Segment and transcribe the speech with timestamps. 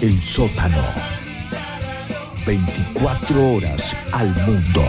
[0.00, 0.82] El sótano.
[2.46, 4.82] 24 horas al mundo.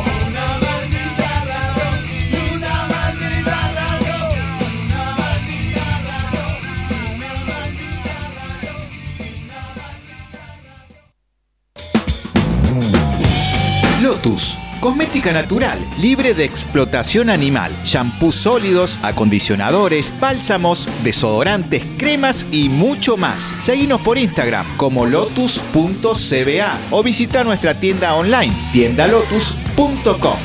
[14.01, 14.57] Lotus.
[14.81, 23.53] Cosmética natural, libre de explotación animal, shampoos sólidos, acondicionadores, bálsamos, desodorantes, cremas y mucho más.
[23.61, 30.37] Seguinos por Instagram como lotus.cba o visita nuestra tienda online tiendalotus.com.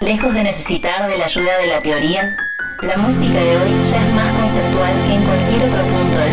[0.00, 2.36] Lejos de necesitar de la ayuda de la teoría,
[2.80, 6.32] la música de hoy ya es más conceptual que en cualquier otro punto del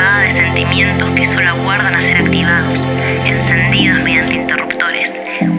[0.00, 2.86] de sentimientos que solo aguardan a ser activados,
[3.26, 5.12] encendidos mediante interruptores,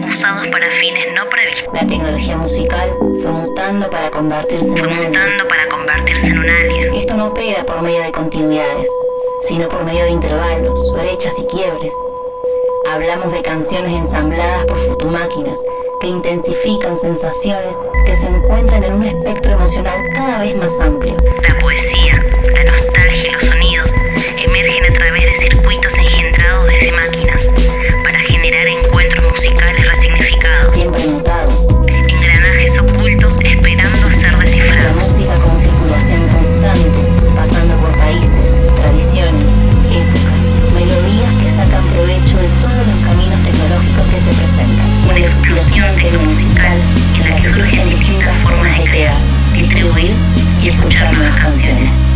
[0.08, 1.72] usados para fines no previstos.
[1.72, 2.90] La tecnología musical
[3.22, 5.08] fue mutando para convertirse en Fue un alien.
[5.10, 6.94] mutando para convertirse en un alien.
[6.94, 8.88] Esto no opera por medio de continuidades,
[9.46, 11.94] sino por medio de intervalos, brechas y quiebres.
[12.90, 15.58] Hablamos de canciones ensambladas por futumáquinas
[16.00, 21.16] que intensifican sensaciones que se encuentran en un espectro emocional cada vez más amplio.
[21.48, 22.20] La poesía,
[35.92, 36.88] constante,
[37.36, 38.40] pasando por países,
[38.76, 39.52] tradiciones,
[39.90, 40.40] épocas,
[40.72, 44.88] melodías que sacan provecho de todos los caminos tecnológicos que se presentan.
[45.10, 46.78] Una explosión tecnomusical
[47.22, 49.18] en la que surgen distintas formas de crear,
[49.52, 50.14] distribuir
[50.62, 52.11] y escuchar nuevas canciones.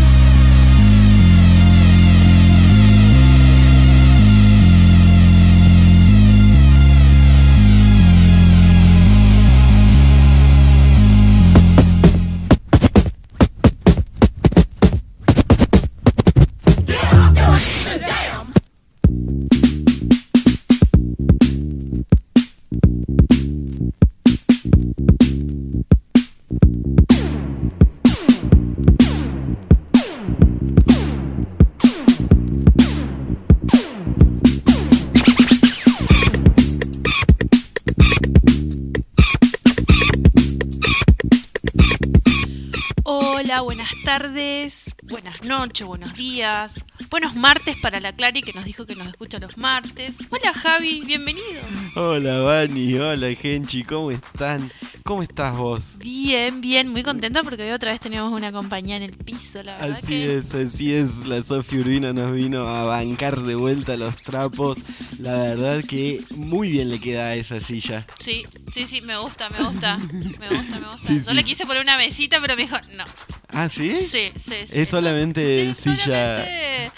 [44.19, 49.06] Tardes, buenas noches, buenos días, buenos martes para la Clary que nos dijo que nos
[49.09, 50.12] escucha los martes.
[50.31, 51.61] Hola Javi, bienvenido.
[51.94, 54.71] Hola Vani, hola Genchi, ¿cómo están?
[55.05, 55.99] ¿Cómo estás vos?
[55.99, 59.77] Bien, bien, muy contenta porque hoy otra vez tenemos una compañía en el piso, la
[59.78, 63.97] verdad Así que es, así es, la Sofía Urbina nos vino a bancar de vuelta
[63.97, 64.78] los trapos.
[65.19, 68.05] La verdad que muy bien le queda a esa silla.
[68.19, 71.06] sí, sí, sí, me gusta, me gusta, me gusta, me gusta.
[71.09, 71.34] Sí, Yo sí.
[71.34, 73.05] le quise poner una mesita, pero me dijo, no.
[73.50, 73.97] ¿Ah, sí?
[73.97, 74.81] Sí, sí, sí.
[74.81, 76.05] Es solamente Sí, silla.
[76.05, 76.93] solamente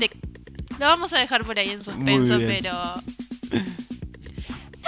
[0.00, 0.10] de-
[0.78, 2.72] Lo vamos a dejar por ahí en suspenso, pero.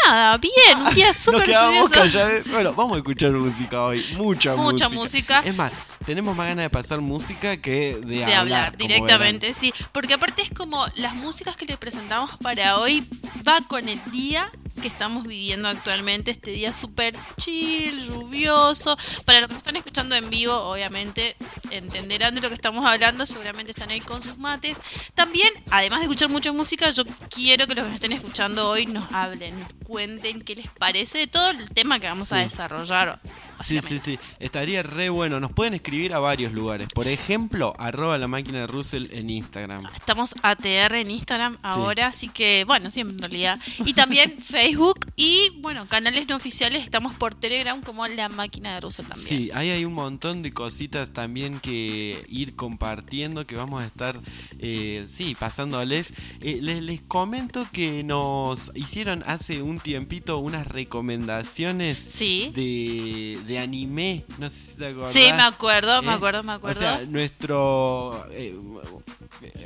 [0.05, 2.51] Nada, bien, un día súper Nos quedamos lluvioso.
[2.51, 4.05] Bueno, vamos a escuchar música hoy.
[4.17, 5.41] Mucha, Mucha música.
[5.45, 5.71] Es más,
[6.07, 8.77] tenemos más ganas de pasar música que de, de hablar.
[8.77, 9.73] directamente, sí.
[9.93, 13.07] Porque aparte es como las músicas que le presentamos para hoy
[13.47, 14.51] va con el día
[14.81, 18.97] que estamos viviendo actualmente, este día súper chill, lluvioso.
[19.25, 21.37] Para los que nos están escuchando en vivo, obviamente
[21.73, 24.77] entenderán de lo que estamos hablando, seguramente están ahí con sus mates.
[25.15, 28.87] También, además de escuchar mucha música, yo quiero que los que nos estén escuchando hoy
[28.87, 32.45] nos hablen, nos cuenten qué les parece de todo el tema que vamos a Sí.
[32.45, 33.21] desarrollar.
[33.63, 34.19] Sí, sí, sí.
[34.41, 35.39] Estaría re bueno.
[35.39, 36.89] Nos pueden escribir a varios lugares.
[36.93, 39.87] Por ejemplo, arroba la máquina de Russell en Instagram.
[39.95, 43.61] Estamos ATR en Instagram ahora, así que, bueno, siempre en realidad.
[43.85, 46.83] Y también Facebook y, bueno, canales no oficiales.
[46.83, 49.29] Estamos por Telegram como La Máquina de Russell también.
[49.29, 54.19] Sí, ahí hay un montón de cositas también que ir compartiendo, que vamos a estar,
[54.59, 56.13] eh, sí, pasándoles.
[56.41, 62.51] Eh, les, les comento que nos hicieron hace un tiempito unas recomendaciones Sí.
[62.55, 65.13] de, de anime, no sé si te acordás.
[65.13, 66.15] Sí, me acuerdo, me ¿eh?
[66.15, 66.79] acuerdo, me acuerdo.
[66.79, 68.27] O sea, nuestro...
[68.31, 68.55] eh,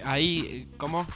[0.04, 1.06] ahí, ¿cómo?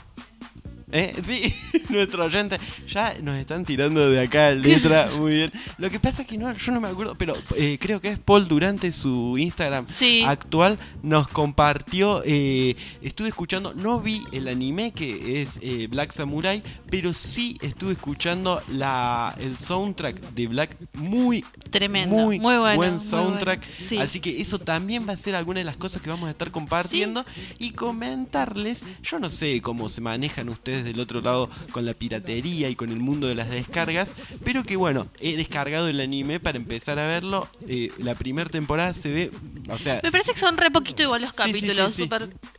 [0.91, 1.15] ¿Eh?
[1.25, 1.53] Sí,
[1.89, 2.57] nuestro oyente.
[2.87, 5.51] Ya nos están tirando de acá letra, muy bien.
[5.77, 8.19] Lo que pasa es que no, yo no me acuerdo, pero eh, creo que es
[8.19, 10.23] Paul durante su Instagram Sí.
[10.25, 12.21] actual nos compartió.
[12.25, 15.59] eh, estuve escuchando, no vi el anime que es
[15.89, 20.77] Black Samurai, pero sí estuve escuchando la, el soundtrack de Black.
[20.93, 23.59] Muy, Tremendo, muy, muy bueno, buen muy soundtrack.
[23.59, 23.97] bueno, sí.
[23.97, 26.51] Así que eso también va a ser alguna de las cosas que vamos a estar
[26.51, 27.23] compartiendo
[27.59, 28.83] y comentarles.
[29.03, 32.89] Yo no sé cómo se manejan ustedes del otro lado con la piratería y con
[32.89, 34.13] el mundo de las descargas,
[34.43, 37.47] pero que bueno, he descargado el anime para empezar a verlo.
[37.67, 39.31] Eh, la primera temporada se ve
[39.69, 41.93] O sea, Me parece que son re poquito igual los Sí, sí, sí, capítulos.
[41.93, 42.09] sí.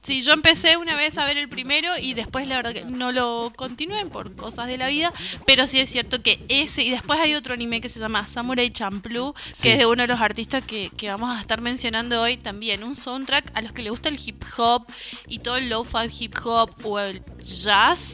[0.00, 3.12] sí, yo empecé una vez a ver el primero y después la verdad que no
[3.12, 5.12] lo continué por cosas de la vida.
[5.46, 8.70] Pero sí es cierto que ese, y después hay otro anime que se llama Samurai
[8.70, 12.36] Champloo, que es de uno de los artistas que, que vamos a estar mencionando hoy
[12.36, 12.82] también.
[12.84, 14.86] Un soundtrack a los que le gusta el hip hop
[15.28, 18.11] y todo el lo-fi hip hop o el jazz.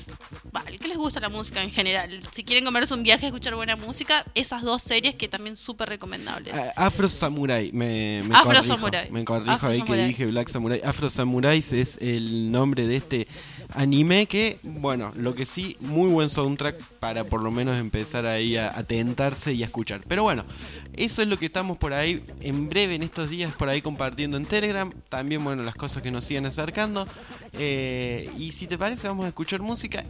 [0.53, 2.21] Vale, que les gusta la música en general.
[2.33, 5.89] Si quieren comerse un viaje a escuchar buena música, esas dos series que también súper
[5.89, 6.55] recomendables.
[6.55, 9.11] a- Afro Samurai, me, me Afro corrijo, Samurai.
[9.11, 10.01] Me corrijo Afro ahí Samurai.
[10.03, 10.81] que dije Black Samurai.
[10.85, 13.29] Afro Samurai es el nombre de este
[13.75, 18.57] anime que, bueno, lo que sí, muy buen soundtrack para por lo menos empezar ahí
[18.57, 20.01] a, a tentarse y a escuchar.
[20.09, 20.45] Pero bueno,
[20.95, 24.37] eso es lo que estamos por ahí en breve en estos días por ahí compartiendo
[24.37, 24.91] en Telegram.
[25.09, 27.07] También, bueno, las cosas que nos siguen acercando.
[27.53, 30.05] Eh, y si te parece, vamos a escuchar música.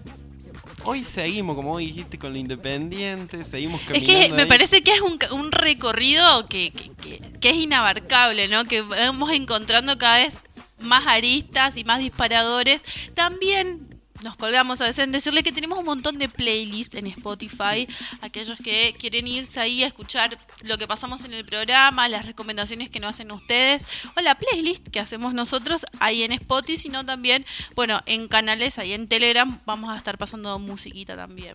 [0.84, 4.28] Hoy seguimos, como vos dijiste, con lo independiente, seguimos Es caminando.
[4.28, 4.48] que me ahí.
[4.48, 8.64] parece que es un, un recorrido que, que- que- que es inabarcable, ¿no?
[8.64, 10.44] Que vamos encontrando cada vez
[10.80, 12.82] más aristas y más disparadores.
[13.14, 13.88] También
[14.22, 17.86] nos colgamos a veces en decirle que tenemos un montón de playlists en Spotify.
[18.20, 22.90] Aquellos que quieren irse ahí a escuchar lo que pasamos en el programa, las recomendaciones
[22.90, 23.82] que nos hacen ustedes,
[24.16, 28.92] o la playlist que hacemos nosotros ahí en Spotify, sino también, bueno, en canales ahí
[28.92, 31.54] en Telegram vamos a estar pasando musiquita también.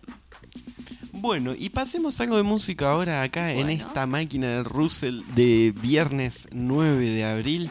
[1.12, 6.48] Bueno, y pasemos algo de música ahora acá en esta máquina de Russell de viernes
[6.50, 7.70] 9 de abril.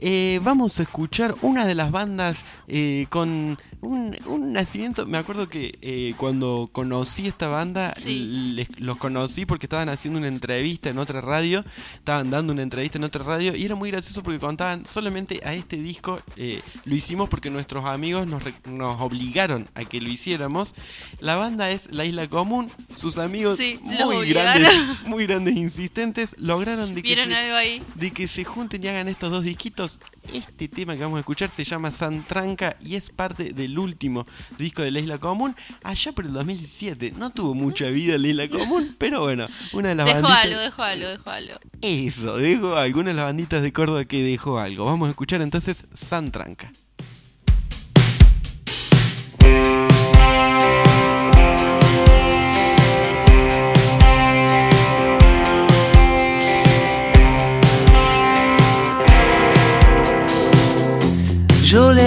[0.00, 5.06] Eh, vamos a escuchar una de las bandas eh, con un, un nacimiento.
[5.06, 8.52] Me acuerdo que eh, cuando conocí esta banda, Sí.
[8.54, 11.64] les- los conocí porque estaban haciendo una entrevista en otra radio.
[11.94, 15.54] Estaban dando una entrevista en otra radio y era muy gracioso porque contaban solamente a
[15.54, 16.20] este disco.
[16.36, 20.74] eh, lo hicimos porque nuestros amigos nos, nos obligaron a que lo hiciéramos.
[21.20, 22.70] La banda es La Isla Común.
[22.94, 24.68] Sus amigos Sí, muy grandes,
[25.06, 27.82] muy grandes, insistentes, lograron de que, ¿Vieron se, algo ahí?
[27.94, 30.00] de que se junten y hagan estos dos disquitos.
[30.32, 34.26] Este tema que vamos a escuchar se llama Santranca y es parte del último
[34.58, 37.12] disco de La Isla Común, allá por el 2017.
[37.12, 40.44] No tuvo mucha vida La Isla Común, pero bueno, una de las Dejó banditas...
[40.44, 41.54] algo, dejó algo, dejó algo.
[41.80, 44.84] Eso, dejó algunas de las banditas de Córdoba que dejó algo.
[44.84, 46.72] Vamos a escuchar entonces Santranca.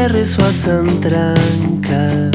[0.08, 2.32] Le rezo a Santranca,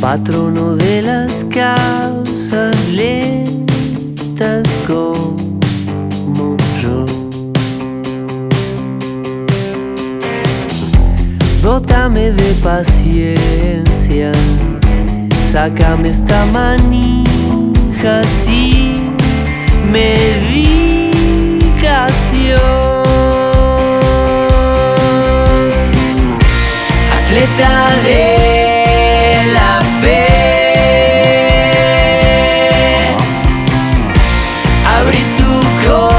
[0.00, 7.06] patrono de las causas lentas como yo.
[11.62, 14.32] Dótame de paciencia,
[15.50, 19.16] sácame esta manija sin
[19.90, 20.90] medicación
[27.30, 28.26] atleta de
[29.52, 30.26] la fe.
[34.98, 35.52] Abrís tu
[35.86, 36.12] corazón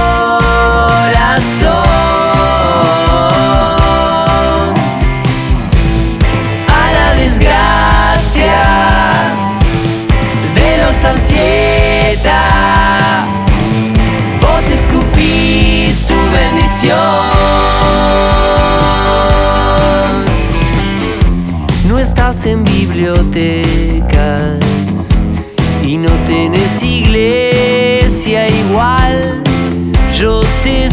[6.70, 8.62] a la desgracia
[10.56, 12.42] de los ansieta.
[14.40, 17.41] Vos escupís tu bendición.
[22.32, 24.58] en bibliotecas
[25.86, 29.44] y no tenés iglesia igual.
[30.18, 30.90] Yo te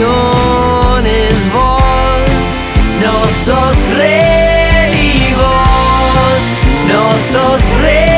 [0.00, 2.62] apariciones vos,
[3.02, 5.34] no sos rey
[6.88, 8.10] no sos rey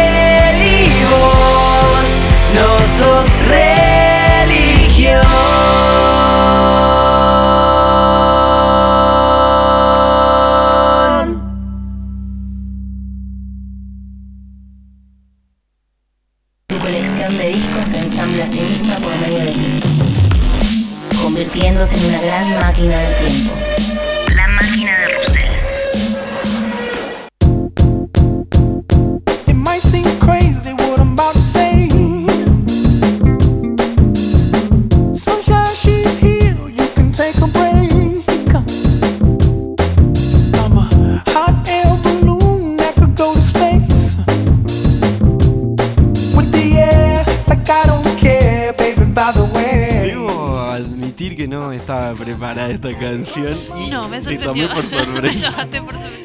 [54.42, 55.68] te tomé por sorpresa.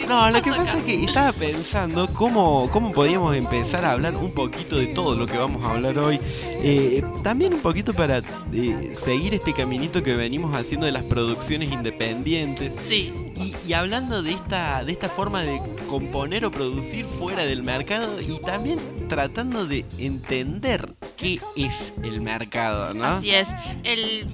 [0.07, 4.15] No, ¿Qué lo que pasa es que estaba pensando cómo, cómo podíamos empezar a hablar
[4.15, 6.17] un poquito de todo lo que vamos a hablar hoy.
[6.63, 8.19] Eh, también un poquito para
[8.53, 12.73] eh, seguir este caminito que venimos haciendo de las producciones independientes.
[12.79, 17.63] Sí, Y, y hablando de esta, de esta forma de componer o producir fuera del
[17.63, 23.05] mercado y también tratando de entender qué es el mercado, ¿no?
[23.05, 23.49] así es.
[23.83, 24.27] El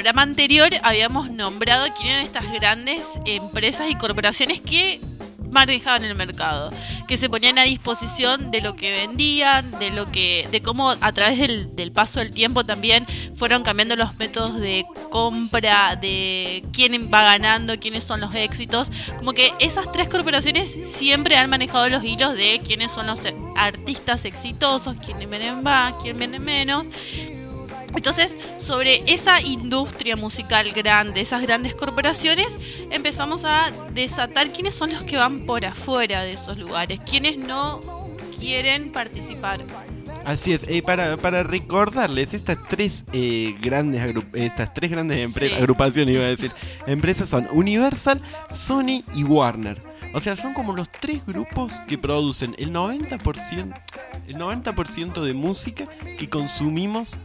[0.00, 4.98] programa anterior habíamos nombrado quién eran estas grandes empresas y corporaciones que
[5.50, 6.72] manejaban el mercado,
[7.06, 11.12] que se ponían a disposición de lo que vendían, de lo que, de cómo a
[11.12, 17.22] través del, paso del tiempo también fueron cambiando los métodos de compra, de quién va
[17.22, 18.90] ganando, quiénes son los éxitos.
[19.18, 23.20] Como que esas tres corporaciones siempre han manejado los hilos de quiénes son los
[23.54, 26.88] artistas exitosos, quiénes vienen más, quién viene menos.
[27.96, 32.58] Entonces, sobre esa industria musical grande, esas grandes corporaciones,
[32.90, 37.80] empezamos a desatar quiénes son los que van por afuera de esos lugares, quiénes no
[38.38, 39.60] quieren participar.
[40.24, 44.02] Así es, eh, para, para recordarles, estas tres eh, grandes
[44.34, 45.52] estas tres grandes Sí.
[45.54, 46.52] agrupaciones, iba a decir,
[46.86, 48.20] empresas son Universal,
[48.50, 49.89] Sony y Warner.
[50.12, 53.74] O sea, son como los tres grupos que producen el 90%,
[54.28, 55.86] el 90% de música
[56.18, 57.16] que consumimos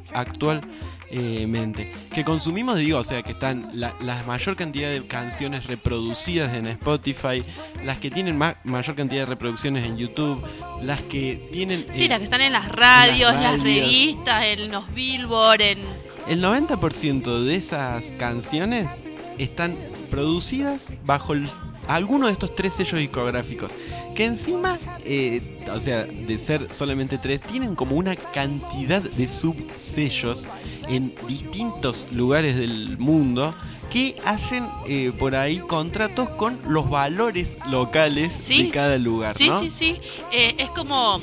[1.09, 1.91] actualmente.
[2.13, 6.67] Que consumimos, digo, o sea, que están la, la mayor cantidad de canciones reproducidas en
[6.67, 7.43] Spotify,
[7.83, 10.43] las que tienen ma- mayor cantidad de reproducciones en YouTube,
[10.83, 11.85] las que tienen...
[11.93, 13.81] Sí, eh, las que están en las radios, en las las radios.
[13.87, 15.79] revistas, en los billboard, en...
[16.27, 19.03] El 90% de esas canciones
[19.37, 19.75] están
[20.09, 21.49] producidas bajo el-
[21.87, 23.71] alguno de estos tres sellos discográficos.
[24.15, 25.41] Que encima, eh,
[25.73, 30.47] o sea, de ser solamente tres, tienen como una cantidad de subsellos
[30.87, 33.53] en distintos lugares del mundo
[33.89, 38.63] que hacen eh, por ahí contratos con los valores locales Sí.
[38.63, 39.37] de cada lugar.
[39.37, 39.59] Sí, ¿no?
[39.59, 39.97] sí, sí.
[40.31, 41.19] Eh, es como.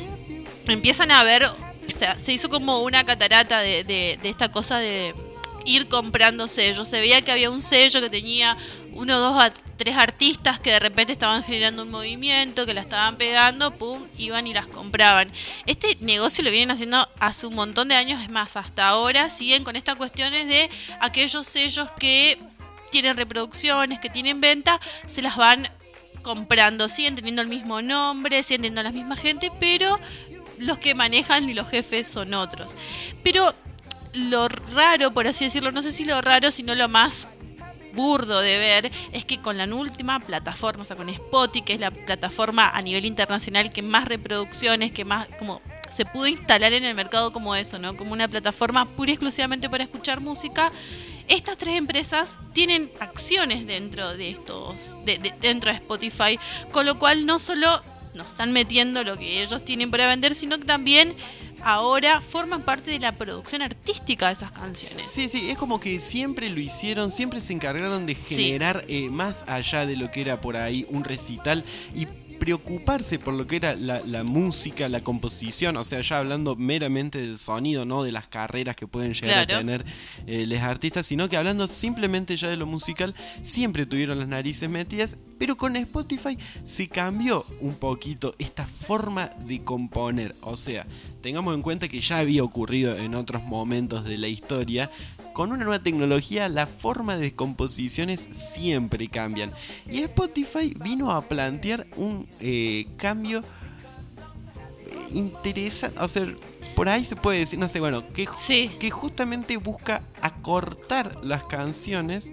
[0.68, 1.44] Empiezan a ver.
[1.44, 5.14] O sea, se hizo como una catarata de, de- de esta cosa de
[5.64, 6.88] ir comprando sellos.
[6.88, 8.56] Se veía que había un sello que tenía
[8.94, 13.16] uno, dos, a- tres artistas que de repente estaban generando un movimiento, que la estaban
[13.16, 15.30] pegando, pum, iban y las compraban.
[15.66, 19.64] Este negocio lo vienen haciendo hace un montón de años, es más, hasta ahora siguen
[19.64, 20.70] con estas cuestiones de
[21.00, 22.38] aquellos sellos que
[22.90, 25.68] tienen reproducciones, que tienen venta, se las van
[26.22, 29.98] comprando, siguen teniendo el mismo nombre, siguen teniendo la misma gente, pero
[30.58, 32.74] los que manejan y los jefes son otros.
[33.24, 33.52] Pero
[34.14, 37.28] lo raro, por así decirlo, no sé si lo raro, sino lo más
[37.94, 41.80] burdo de ver es que con la última plataforma, o sea, con Spotify, que es
[41.80, 46.84] la plataforma a nivel internacional que más reproducciones, que más como se pudo instalar en
[46.84, 47.96] el mercado como eso, ¿no?
[47.96, 50.72] Como una plataforma pura y exclusivamente para escuchar música.
[51.28, 56.38] Estas tres empresas tienen acciones dentro de estos, de- de- dentro de Spotify,
[56.72, 57.82] con lo cual no solo
[58.14, 61.14] nos están metiendo lo que ellos tienen para vender, sino que también
[61.64, 65.10] ahora forman parte de la producción artística de esas canciones.
[65.10, 68.34] Sí, sí, es como que siempre lo hicieron, siempre se encargaron de Sí.
[68.36, 71.64] generar eh, más allá de lo que era por ahí un recital
[71.94, 72.06] y
[72.42, 77.18] preocuparse por lo que era la, la música, la composición, o sea, ya hablando meramente
[77.20, 79.84] del sonido, no de las carreras que pueden llegar a tener
[80.26, 84.68] eh, los artistas, sino que hablando simplemente ya de lo musical, siempre tuvieron las narices
[84.68, 90.86] metidas, pero con Spotify se cambió un poquito esta forma de componer, o sea,
[91.20, 94.88] tengamos en cuenta que ya había ocurrido en otros momentos de la historia,
[95.32, 99.50] con una nueva tecnología la forma de composiciones siempre cambian.
[99.90, 103.42] Y Spotify vino a plantear un eh, cambio
[105.12, 106.24] interesante, o sea,
[106.76, 108.70] por ahí se puede decir, no sé, bueno, que, Sí.
[108.78, 112.30] que justamente busca acortar las canciones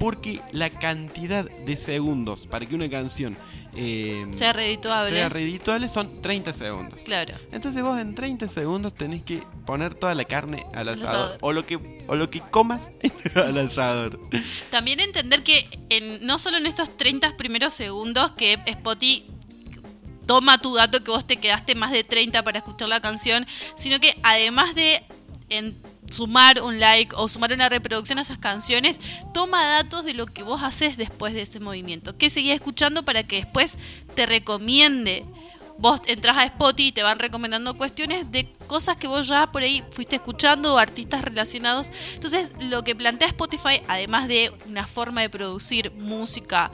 [0.00, 3.36] porque la cantidad de segundos para que una canción
[3.76, 7.02] eh, Sea redituable son 30 segundos.
[7.04, 7.34] Claro.
[7.52, 11.38] Entonces vos en 30 segundos tenés que poner toda la carne al asador, asador.
[11.40, 11.78] o lo que
[12.08, 12.90] o lo que comas
[13.36, 14.18] al asador.
[14.70, 19.24] También entender que en, no solo en estos 30 primeros segundos que Spotify
[20.26, 24.00] toma tu dato que vos te quedaste más de 30 para escuchar la canción, sino
[24.00, 25.02] que además de
[25.48, 25.76] en
[26.10, 29.00] sumar un like o sumar una reproducción a esas canciones,
[29.32, 32.16] toma datos de lo que vos haces después de ese movimiento.
[32.16, 33.78] Que seguís escuchando para que después
[34.14, 35.24] te recomiende.
[35.78, 39.62] Vos entras a Spotify y te van recomendando cuestiones de cosas que vos ya por
[39.62, 41.90] ahí fuiste escuchando o artistas relacionados.
[42.12, 46.70] Entonces, lo que plantea Spotify, además de una forma de producir música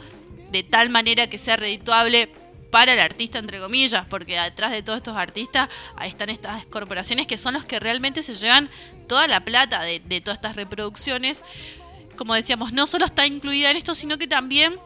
[0.51, 2.33] de tal manera que sea redituable
[2.77, 5.71] para el artista, entre comillas, porque detrás de todos estos artistas
[6.05, 8.69] están estas corporaciones que son los que realmente se llevan
[9.09, 11.43] toda la plata de, de todas estas reproducciones.
[12.19, 14.79] Como decíamos, no solo está incluida en esto, sino que también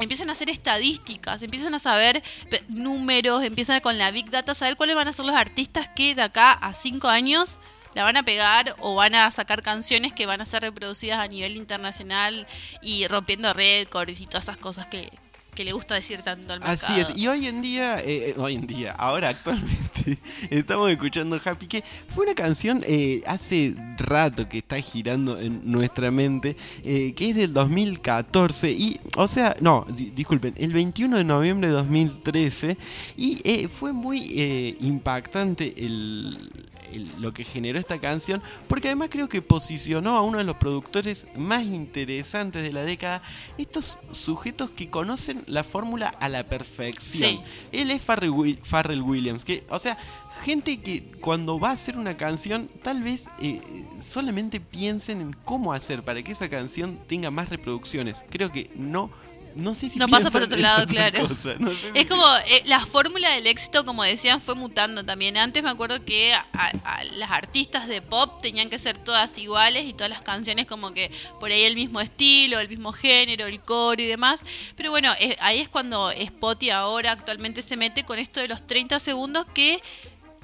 [0.00, 2.22] empiezan a hacer estadísticas, empiezan a saber
[2.68, 6.14] números, empiezan con la Big Data a saber cuáles van a ser los artistas que
[6.14, 7.58] de acá a cinco años
[7.94, 11.28] la van a pegar o van a sacar canciones que van a ser reproducidas a
[11.28, 12.46] nivel internacional
[12.82, 15.10] y rompiendo récords y todas esas cosas que,
[15.54, 16.78] que le gusta decir tanto al mercado.
[16.92, 20.18] Así es, y hoy en día, eh, eh, hoy en día, ahora actualmente,
[20.50, 26.10] estamos escuchando Happy, que fue una canción eh, hace rato que está girando en nuestra
[26.10, 31.24] mente, eh, que es del 2014, y, o sea, no, di- disculpen, el 21 de
[31.24, 32.76] noviembre de 2013,
[33.16, 36.50] y eh, fue muy eh, impactante el,
[36.92, 40.56] el- lo que generó esta canción, porque además creo que posicionó a uno de los
[40.56, 43.22] productores más interesantes de la década,
[43.58, 47.30] estos sujetos que conocen la fórmula a la perfección.
[47.30, 47.40] Sí.
[47.72, 49.96] Él es Pharrell Williams, que, o sea,
[50.42, 53.60] gente que cuando va a hacer una canción, tal vez eh,
[54.02, 58.24] solamente piensen en cómo hacer para que esa canción tenga más reproducciones.
[58.30, 59.10] Creo que no.
[59.54, 61.28] No sé si No pasa por otro lado, claro.
[61.28, 65.04] cosa, no sé Es si- como eh, la fórmula del éxito, como decían, fue mutando
[65.04, 65.36] también.
[65.36, 69.84] Antes me acuerdo que a- a las artistas de pop tenían que ser todas iguales
[69.84, 73.60] y todas las canciones como que por ahí el mismo estilo, el mismo género, el
[73.60, 74.40] coro y demás.
[74.76, 78.66] Pero bueno, eh, ahí es cuando Spotify ahora actualmente se mete con esto de los
[78.66, 79.80] 30 segundos que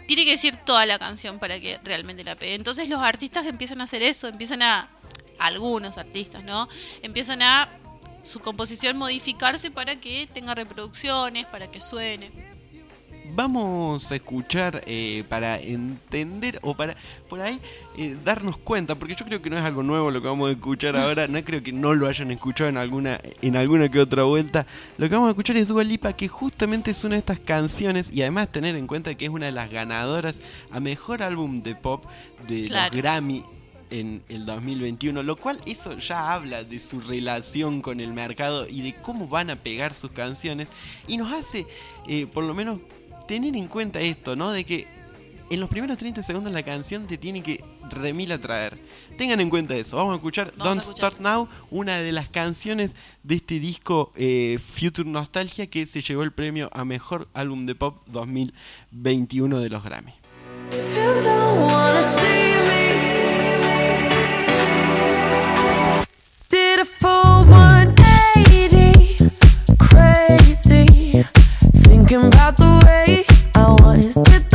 [0.07, 2.55] tiene que decir toda la canción para que realmente la pegue.
[2.55, 4.89] Entonces los artistas empiezan a hacer eso, empiezan a,
[5.39, 6.69] algunos artistas, ¿no?
[7.03, 7.67] Empiezan a
[8.23, 12.31] su composición modificarse para que tenga reproducciones, para que suene.
[13.33, 16.97] Vamos a escuchar eh, para entender o para
[17.29, 17.61] por ahí
[17.97, 20.53] eh, darnos cuenta, porque yo creo que no es algo nuevo lo que vamos a
[20.53, 24.25] escuchar ahora, no creo que no lo hayan escuchado en alguna en alguna que otra
[24.25, 24.67] vuelta.
[24.99, 28.13] Lo que vamos a escuchar es Dua Lipa, que justamente es una de estas canciones
[28.13, 31.77] y además tener en cuenta que es una de las ganadoras a mejor álbum de
[31.77, 32.05] pop
[32.49, 32.93] de Claro.
[32.93, 33.45] los Grammy
[33.91, 38.83] en el 2021, lo cual eso ya habla de su relación con el mercado y
[38.83, 40.69] de cómo van a pegar sus canciones
[41.07, 41.67] y nos hace,
[42.09, 42.81] eh, por lo menos,
[43.27, 44.53] tener en cuenta esto, ¿no?
[44.53, 44.87] De que
[45.51, 48.81] en los primeros 30 segundos la canción te tiene que remil atraer.
[49.19, 49.97] Tengan en cuenta eso.
[49.97, 51.13] Vamos a escuchar Vamos a Don't escuchar.
[51.13, 56.23] Start Now, una de las canciones de este disco eh, Future Nostalgia que se llevó
[56.23, 60.13] el premio a Mejor Álbum de Pop 2021 de los Grammy.
[60.73, 62.70] If you don't wanna see
[72.11, 74.15] thinking about the way I was.
[74.15, 74.50] Did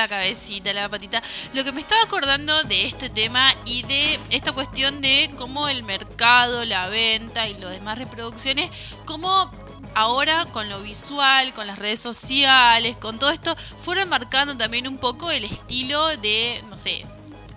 [0.00, 1.22] la cabecita, la patita.
[1.52, 5.82] Lo que me estaba acordando de este tema y de esta cuestión de cómo el
[5.82, 8.70] mercado, la venta y las demás reproducciones,
[9.04, 9.50] cómo
[9.94, 14.98] ahora con lo visual, con las redes sociales, con todo esto, fueron marcando también un
[14.98, 17.04] poco el estilo de, no sé,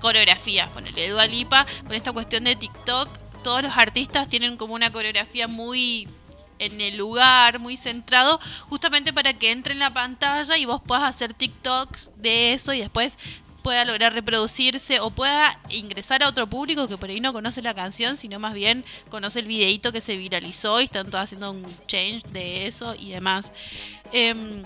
[0.02, 0.70] coreografía.
[0.70, 3.08] Ponele Dua Lipa, con esta cuestión de TikTok,
[3.44, 6.08] todos los artistas tienen como una coreografía muy
[6.60, 8.40] en el lugar, muy centrado,
[9.14, 13.18] para que entre en la pantalla y vos puedas hacer TikToks de eso y después
[13.64, 17.74] pueda lograr reproducirse o pueda ingresar a otro público que por ahí no conoce la
[17.74, 21.66] canción, sino más bien conoce el videíto que se viralizó y están todos haciendo un
[21.88, 23.52] change de eso y demás.
[24.12, 24.64] Em,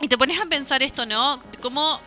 [0.00, 1.40] y te pones a pensar esto, ¿no?
[1.60, 2.00] Cómo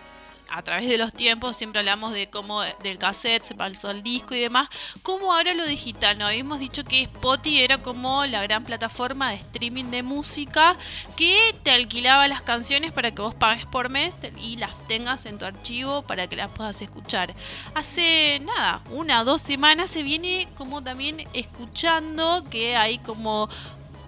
[0.49, 4.35] a través de los tiempos siempre hablamos de cómo del cassette se pasó al disco
[4.35, 4.69] y demás,
[5.01, 6.25] cómo ahora lo digital, ¿no?
[6.25, 10.77] Habíamos dicho que Spotify era como la gran plataforma de streaming de música
[11.15, 15.37] que te alquilaba las canciones para que vos pagues por mes y las tengas en
[15.37, 17.33] tu archivo para que las puedas escuchar.
[17.73, 23.49] Hace nada, una o dos semanas se viene como también escuchando que hay como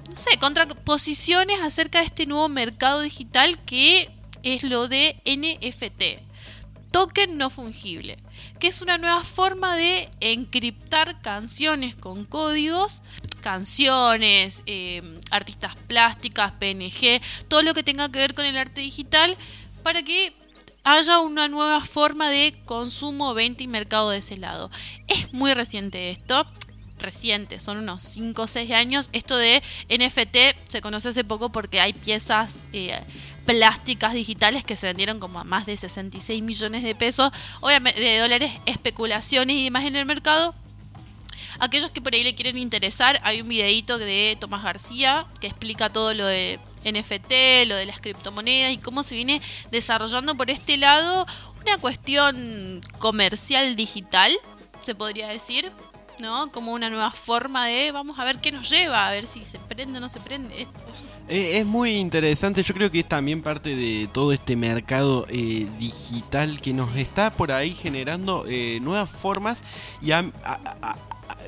[0.09, 4.09] no sé, contraposiciones acerca de este nuevo mercado digital que
[4.43, 6.26] es lo de NFT,
[6.91, 8.17] token no fungible,
[8.59, 13.01] que es una nueva forma de encriptar canciones con códigos,
[13.41, 19.35] canciones, eh, artistas plásticas, PNG, todo lo que tenga que ver con el arte digital,
[19.83, 20.33] para que
[20.83, 24.71] haya una nueva forma de consumo, venta y mercado de ese lado.
[25.07, 26.43] Es muy reciente esto
[26.99, 29.09] reciente, son unos 5 o 6 años.
[29.11, 32.99] Esto de NFT se conoce hace poco porque hay piezas eh,
[33.47, 37.31] plásticas digitales que se vendieron como a más de 66 millones de pesos,
[37.61, 40.53] obviamente de dólares, especulaciones y demás en el mercado.
[41.59, 45.91] Aquellos que por ahí le quieren interesar, hay un videito de Tomás García que explica
[45.91, 50.77] todo lo de NFT, lo de las criptomonedas y cómo se viene desarrollando por este
[50.77, 51.25] lado
[51.61, 54.31] una cuestión comercial digital,
[54.83, 55.71] se podría decir,
[56.19, 56.51] ¿no?
[56.51, 59.57] Como una nueva forma de, vamos a ver qué nos lleva, a ver si se
[59.57, 60.83] prende o no se prende esto.
[61.29, 65.67] Eh, Es muy interesante, yo creo que es también parte de todo este mercado eh,
[65.79, 69.63] digital que nos está por ahí generando eh, nuevas formas.
[70.01, 70.97] Y a- a- a- a-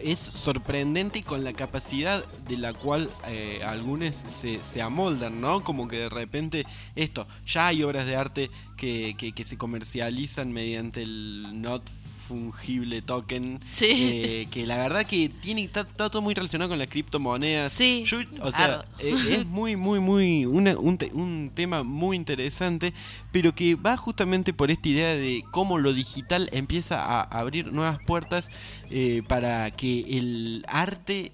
[0.03, 5.61] es sorprendente con la capacidad de la cual eh, algunos se, se amoldan, ¿no?
[5.63, 6.65] Como que de repente
[6.95, 11.83] esto, ya hay obras de arte que, que- que se comercializan mediante el not
[12.27, 13.87] fungible token, Sí.
[13.91, 17.71] eh, que la verdad que tiene está, está todo muy relacionado con las criptomonedas.
[17.71, 20.45] Sí, Yo, o sea, eh, es muy, muy, muy.
[20.45, 22.93] una- un, te- un tema muy interesante,
[23.31, 27.97] pero que va justamente por esta idea de cómo lo digital empieza a abrir nuevas
[28.05, 28.49] puertas
[28.91, 31.31] eh, para que el arte,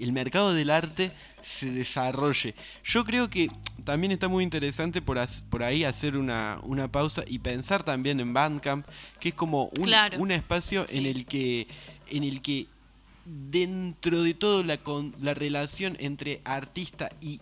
[0.00, 1.12] el mercado del arte
[1.44, 2.54] se desarrolle.
[2.84, 3.50] Yo creo que
[3.84, 5.18] también está muy interesante por,
[5.50, 8.86] por ahí hacer una, una pausa y pensar también en Bandcamp,
[9.20, 10.18] que es como un, Claro.
[10.18, 11.68] un espacio en el que
[12.10, 12.66] en el que
[13.24, 17.40] dentro de todo la, con, la relación entre artista y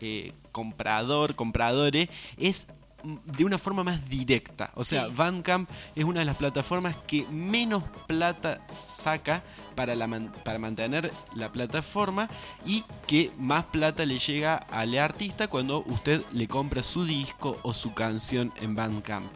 [0.00, 2.66] eh, comprador, compradores, es
[3.02, 4.70] de una forma más directa.
[4.74, 5.12] O sea, Sí.
[5.14, 9.42] Bandcamp es una de las plataformas que menos plata saca
[9.74, 12.28] para, la man- para mantener la plataforma
[12.66, 17.72] y que más plata le llega al artista cuando usted le compra su disco o
[17.74, 19.26] su canción en Bandcamp.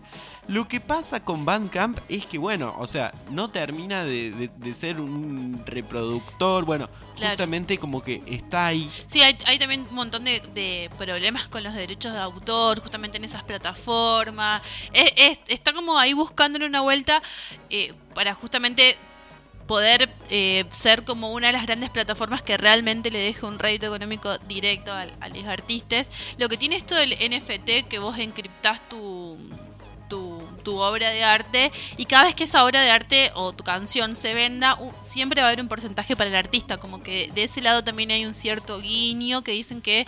[0.49, 4.75] Lo que pasa con Bandcamp es que, bueno, o sea, no termina de, de- de
[4.75, 7.31] ser un reproductor, bueno, Claro.
[7.33, 8.89] justamente como que está ahí.
[9.09, 13.19] Sí, hay, hay también un montón de, de problemas con los derechos de autor, justamente
[13.19, 14.63] en esas plataformas.
[14.93, 17.21] Es- es- está como ahí buscándole una vuelta
[17.71, 18.97] eh, para justamente
[19.67, 23.87] poder eh, ser como una de las grandes plataformas que realmente le deje un rédito
[23.87, 26.09] económico directo a, los artistas.
[26.39, 29.16] Lo que tiene esto del NFT, que vos encriptás tu,
[30.67, 34.15] tu, obra de arte y cada vez que esa obra de arte o tu canción
[34.15, 37.45] se venda, u- siempre va a haber un porcentaje para el artista, como que de
[37.45, 40.05] ese lado también hay un cierto guiño que dicen que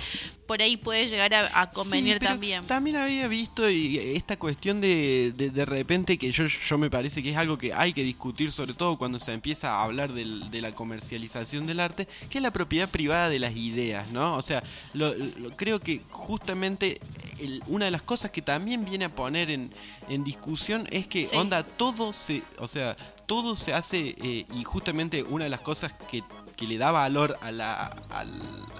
[0.49, 2.65] por ahí puede llegar a, a convenir Sí, pero también.
[2.65, 7.23] También había visto y esta cuestión de, de, de repente que yo, yo me parece
[7.23, 10.51] que es algo que hay que discutir, sobre todo cuando se empieza a hablar del-
[10.51, 14.37] de la comercialización del arte, que es la propiedad privada de las ideas, ¿no?
[14.37, 14.63] O sea,
[14.95, 16.99] lo- lo- creo que justamente
[17.39, 19.71] el- una de las cosas que también viene a poner en,
[20.09, 21.37] en discusión es que Sí.
[21.37, 25.93] onda todo se, o sea, todo se hace eh, y justamente una de las cosas
[26.11, 26.23] que
[26.59, 28.29] que le da valor a la, al,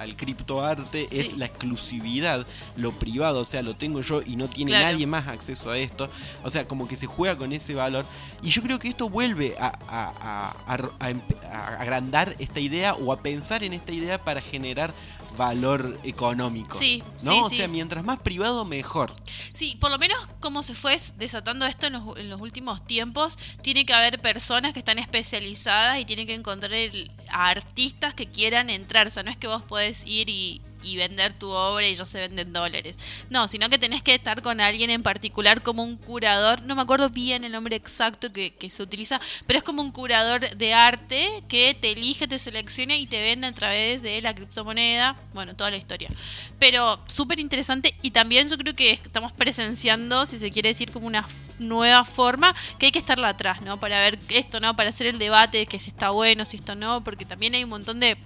[0.01, 1.19] al criptoarte Sí.
[1.21, 2.45] es la exclusividad,
[2.77, 4.87] lo privado, o sea, lo tengo yo y no tiene Claro.
[4.93, 6.11] nadie más acceso a esto.
[6.43, 8.05] O sea, como que se juega con ese valor.
[8.43, 12.59] Y yo creo que esto vuelve a, a- a- a- a empe- a agrandar esta
[12.61, 14.93] idea o a pensar en esta idea para generar
[15.39, 16.77] valor económico.
[16.77, 17.33] Sí, ¿no?
[17.33, 17.57] sí, o sí.
[17.57, 19.11] sea, mientras más privado, mejor.
[19.55, 23.39] Sí, por lo menos como se fue desatando esto en los, en los últimos tiempos,
[23.63, 28.27] tiene que haber personas que están especializadas y tienen que encontrar el- a artistas que
[28.27, 29.07] quieran entrar.
[29.07, 32.09] O sea, no es que vos podés ir y, y vender tu obra y ellos
[32.09, 32.97] se venden dólares.
[33.31, 36.63] No, sino que tenés que estar con alguien en particular como un curador.
[36.63, 39.93] No me acuerdo bien el nombre exacto que, que se utiliza, pero es como un
[39.93, 44.35] curador de arte que te elige, te selecciona y te vende a través de la
[44.35, 45.17] criptomoneda.
[45.35, 46.11] Bueno, toda la historia.
[46.59, 51.07] Pero súper interesante y también yo creo que estamos presenciando, si se quiere decir, como
[51.07, 51.27] una
[51.59, 53.81] nueva forma que hay que estarla atrás, ¿no?
[53.81, 54.77] Para ver esto, ¿no?
[54.77, 57.65] Para hacer el debate de que si está bueno, si esto no, porque también hay
[57.65, 58.17] un montón de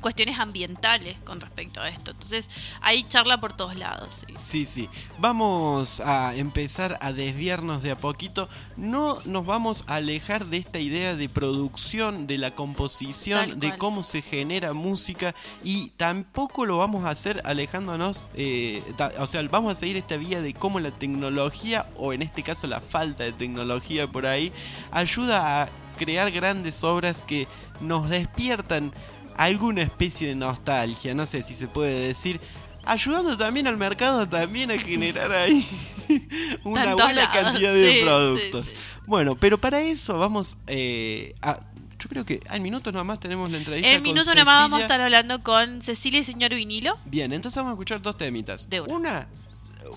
[0.00, 2.12] cuestiones ambientales con respecto a esto.
[2.12, 2.48] Entonces,
[2.80, 4.24] hay charla por todos lados.
[4.26, 4.34] sí.
[4.36, 4.88] Sí, sí.
[5.18, 8.48] Vamos a empezar a desviarnos de a poquito.
[8.76, 14.02] No nos vamos a alejar de esta idea de producción, de la composición, de cómo
[14.02, 18.82] se genera música y tampoco lo vamos a hacer alejándonos, eh,
[19.18, 22.66] o sea, vamos a seguir esta vía de cómo la tecnología, o en este caso
[22.66, 24.52] la falta de tecnología por ahí,
[24.90, 27.48] ayuda a crear grandes obras que
[27.80, 28.92] nos despiertan
[29.36, 32.40] alguna especie de nostalgia, no sé si se puede decir,
[32.84, 35.66] ayudando también al mercado también a generar ahí
[36.64, 38.64] una buena cantidad de sí, productos.
[38.64, 38.76] sí, sí.
[39.06, 41.60] Bueno, pero para eso vamos eh, a...
[41.98, 44.80] Yo creo que en minutos nomás tenemos la entrevista En con minuto nada más vamos
[44.80, 46.96] a estar hablando con Cecilia y señor Vinilo.
[47.06, 48.68] Bien, entonces vamos a escuchar dos temitas.
[48.68, 48.94] De una.
[48.94, 49.28] una,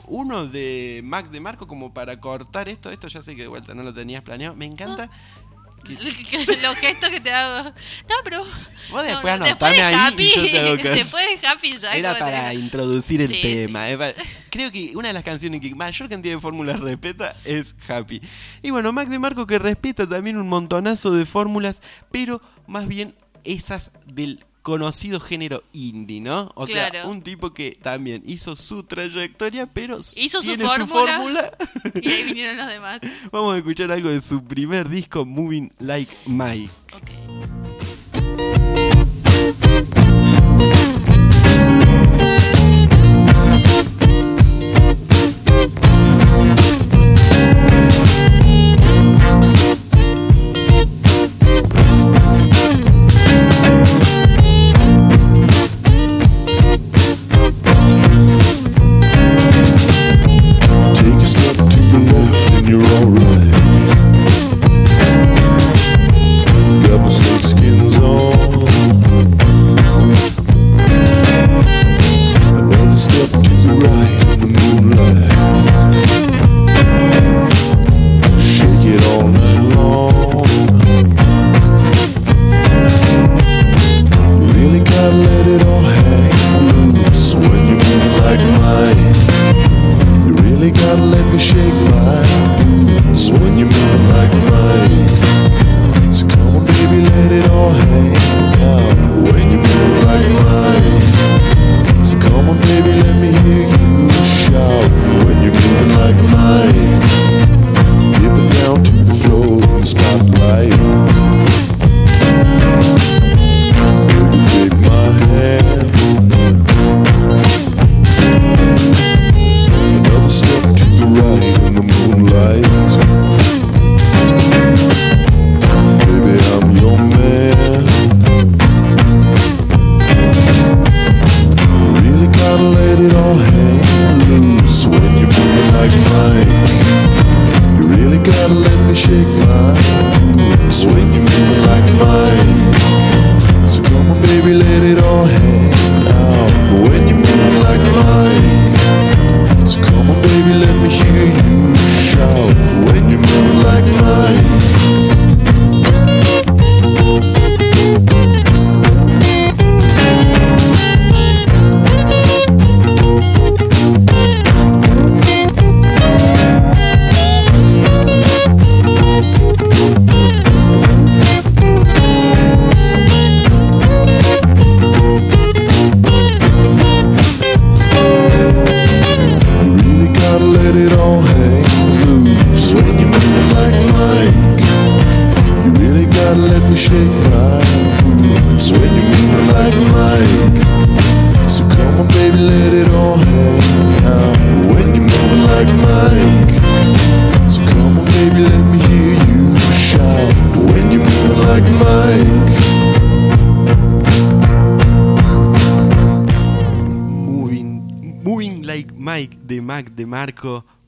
[0.08, 2.90] uno de Mac de Marco como para cortar esto.
[2.90, 4.56] Esto ya sé que de vuelta no lo tenías planeado.
[4.56, 5.10] Me encanta.
[5.88, 7.70] Los gestos que te hago.
[8.10, 8.46] No, pero.
[8.92, 10.24] Vos después no, después de ahí Happy.
[10.24, 10.90] y yo te.
[10.90, 11.96] Después de Happy ya.
[11.96, 13.90] Era para te- introducir el Sí, tema.
[13.90, 14.16] eh,
[14.50, 18.22] Creo que una de las canciones que mayor cantidad de fórmulas respeta es Happy.
[18.64, 23.16] Y bueno, Mac de Marco que respeta también un montonazo de fórmulas, pero más bien
[23.44, 26.52] esas del conocido género indie, ¿no?
[26.56, 31.18] O sea, un tipo que también hizo su trayectoria, pero Hizo su tiene fórmula.
[31.18, 31.52] fórmula.
[32.02, 33.00] Y ahí vinieron los demás.
[33.32, 36.70] Vamos a escuchar algo de su primer disco, Moving Like Mike.
[36.94, 37.10] Ok.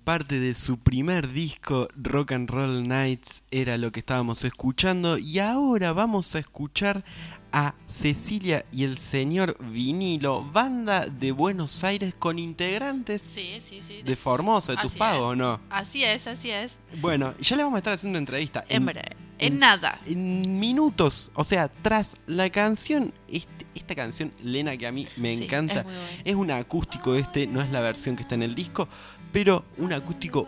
[0.03, 5.17] Parte de su primer disco Rock and Roll Nights, era lo que estábamos escuchando.
[5.19, 7.03] Y ahora vamos a escuchar
[7.51, 14.01] a Cecilia y el señor Vinilo, banda de Buenos Aires con integrantes Sí, sí, sí.
[14.03, 15.23] de Formosa, de tus pagos, es.
[15.27, 15.59] ¿o no?
[15.69, 16.77] Así es, así es.
[16.99, 18.65] Bueno, ya le vamos a estar haciendo entrevista.
[18.69, 19.15] En breve.
[19.37, 19.99] En nada.
[20.07, 21.29] En minutos.
[21.35, 25.85] O sea, tras la canción, este- esta canción, Lena, que a mí me encanta,
[26.25, 28.87] es un acústico este, no es la versión que está en el disco,
[29.31, 30.47] pero un acústico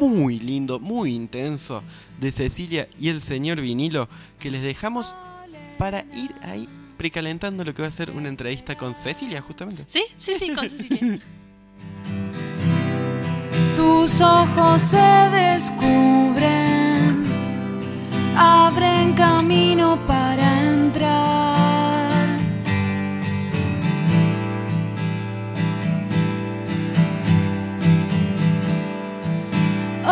[0.00, 1.82] muy lindo, muy intenso
[2.20, 4.08] de Cecilia y el señor vinilo
[4.38, 5.14] que les dejamos
[5.78, 9.84] para ir ahí precalentando lo que va a ser una entrevista con Cecilia justamente.
[9.86, 11.18] Sí, sí, sí, con Cecilia.
[13.76, 14.96] Tus ojos se
[15.30, 17.22] descubren,
[18.36, 21.51] abren camino para entrar.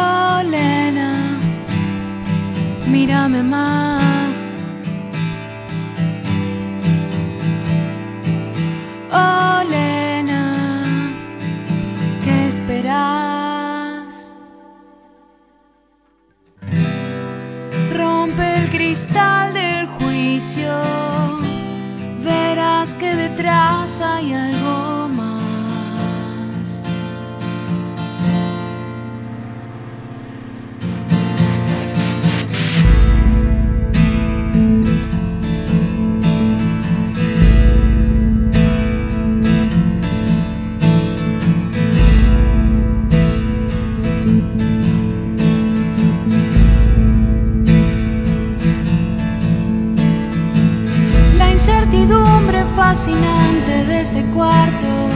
[0.02, 1.12] Oh, Lena,
[2.86, 4.34] mírame más.
[9.12, 10.44] Oh, Lena,
[12.24, 14.08] ¿qué esperas?
[17.94, 20.72] Rompe el cristal del juicio,
[22.24, 25.09] verás que detrás hay algo
[52.76, 55.10] fascinante de este cuarto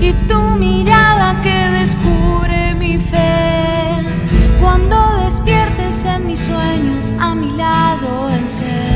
[0.00, 4.02] y tu mirada que descubre mi fe.
[4.60, 8.95] Cuando despiertes en mis sueños, a mi lado encenderé.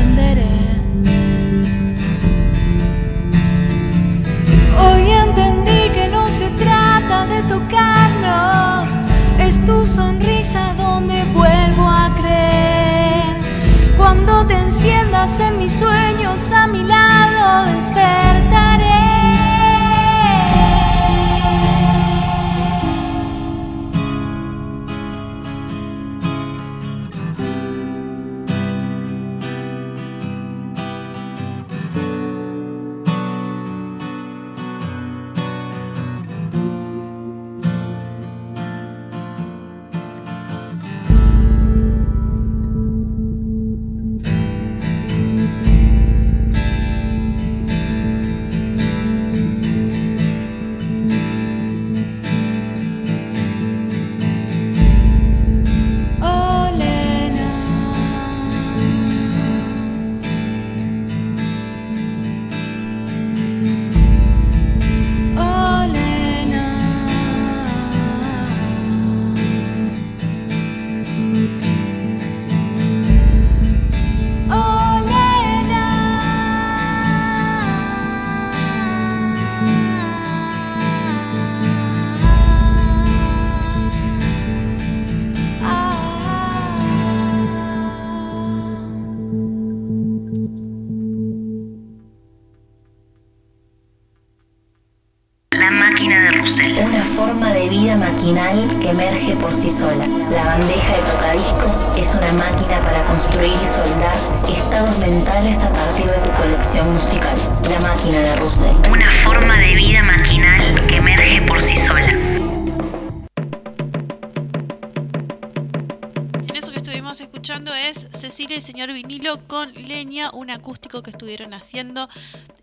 [121.61, 122.07] haciendo.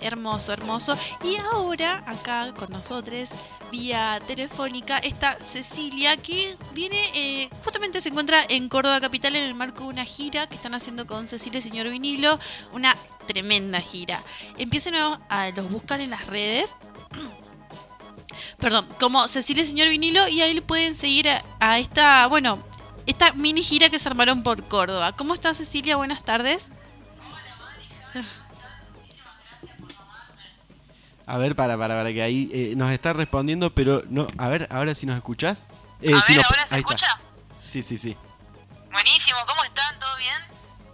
[0.01, 0.97] Hermoso, hermoso.
[1.25, 3.31] Y ahora, acá con nosotros,
[3.73, 9.55] vía telefónica, está Cecilia, que viene, eh, justamente se encuentra en Córdoba Capital en el
[9.55, 12.39] marco de una gira que están haciendo con Cecilia y señor vinilo.
[12.73, 12.97] Una
[13.27, 14.23] tremenda gira.
[14.57, 16.77] Empiecen a, los buscar en las redes.
[18.59, 22.63] Perdón, como Cecilia y señor vinilo y ahí pueden seguir a, a esta, bueno,
[23.07, 25.13] esta mini gira que se armaron por Córdoba.
[25.17, 25.97] ¿Cómo estás, Cecilia?
[25.97, 26.71] Buenas tardes.
[31.29, 34.27] A ver, para, para, para, que ahí eh, nos está respondiendo, pero no.
[34.39, 35.67] A ver, ahora si nos escuchás.
[36.01, 36.77] Eh, A sí, ver, ¿ahora se está.
[36.79, 37.21] escucha?
[37.63, 38.17] Sí, sí, sí.
[38.91, 39.99] Buenísimo, ¿cómo están?
[40.01, 40.35] ¿Todo bien?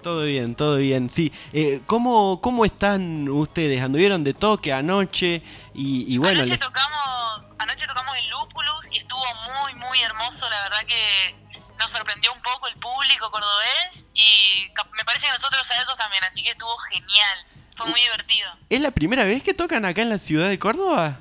[0.02, 1.08] Todo bien, todo bien.
[1.08, 1.32] Sí.
[1.52, 3.82] Eh, ¿cómo, ¿Cómo están ustedes?
[3.82, 5.42] ¿Anduvieron de toque anoche?
[5.72, 9.22] Y, y bueno, anoche les- tocamos, anoche tocamos en Lupulus y estuvo
[9.62, 10.48] muy, muy hermoso.
[10.50, 11.34] La verdad que
[11.78, 16.22] nos sorprendió un poco el público cordobés y me parece que nosotros a ellos también,
[16.24, 17.38] así que estuvo genial.
[17.74, 18.48] Fue muy divertido.
[18.70, 21.18] ¿es la primera vez que tocan acá en la ciudad de Córdoba?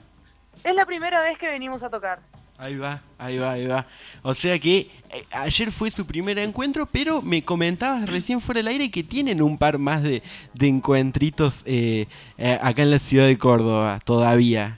[0.63, 2.19] Es la primera vez que venimos a tocar.
[2.57, 3.85] Ahí va, ahí va, ahí va.
[4.21, 4.77] O sea que
[5.11, 9.41] eh, ayer fue su primer encuentro, pero me comentabas recién fuera del aire que tienen
[9.41, 10.21] un par más de,
[10.53, 12.05] de encuentritos eh,
[12.37, 14.77] eh, acá en la ciudad de Córdoba todavía.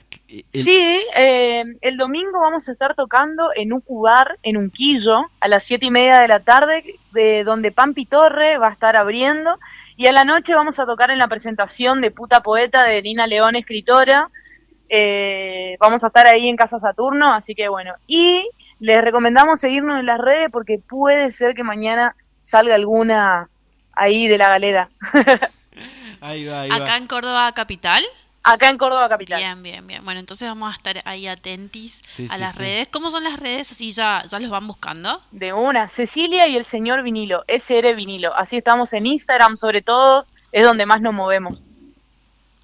[0.52, 5.20] El- Sí, eh, el domingo vamos a estar tocando en un cubar, en un quillo,
[5.40, 8.96] a las siete y media de la tarde, de donde Pampi Torre va a estar
[8.96, 9.56] abriendo.
[9.96, 13.26] Y a la noche vamos a tocar en la presentación de Puta Poeta de Nina
[13.26, 14.28] León, escritora.
[14.88, 17.94] Eh, vamos a estar ahí en Casa Saturno, así que bueno.
[18.06, 18.46] Y
[18.78, 23.48] les recomendamos seguirnos en las redes porque puede ser que mañana salga alguna
[23.92, 24.88] ahí de la galera.
[26.22, 26.76] Ahí va, ahí va.
[26.76, 28.02] Acá en Córdoba Capital.
[28.48, 29.38] Acá en Córdoba Capital.
[29.40, 30.04] Bien, bien, bien.
[30.04, 32.60] Bueno, entonces vamos a estar ahí atentis Sí, a sí, las sí.
[32.60, 32.88] redes.
[32.90, 33.72] ¿Cómo son las redes?
[33.72, 35.20] Así ya, ya los van buscando.
[35.32, 38.32] De una, Cecilia y el señor vinilo, SR vinilo.
[38.36, 41.60] Así estamos en Instagram sobre todo, es donde más nos movemos.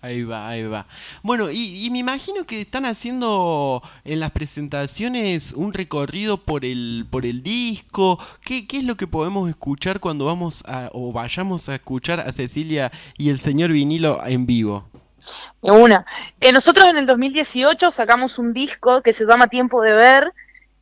[0.03, 0.87] Ahí va, ahí va.
[1.23, 7.07] Bueno, y, y me imagino que están haciendo en las presentaciones un recorrido por el,
[7.11, 8.19] por el disco.
[8.41, 12.33] ¿Qué, ¿Qué es lo que podemos escuchar cuando vamos a, o vayamos a escuchar a
[12.33, 14.89] Cecilia y el señor vinilo en vivo?
[15.63, 16.05] De una.
[16.41, 20.33] Eh, nosotros en el 2018 sacamos un disco que se llama Tiempo de Ver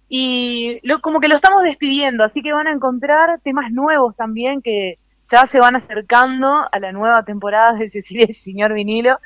[0.08, 4.60] y lo, como que lo estamos despidiendo, así que van a encontrar temas nuevos también
[4.62, 4.96] que
[5.30, 9.18] ya se van acercando a la nueva temporada de Cecilia y el señor vinilo.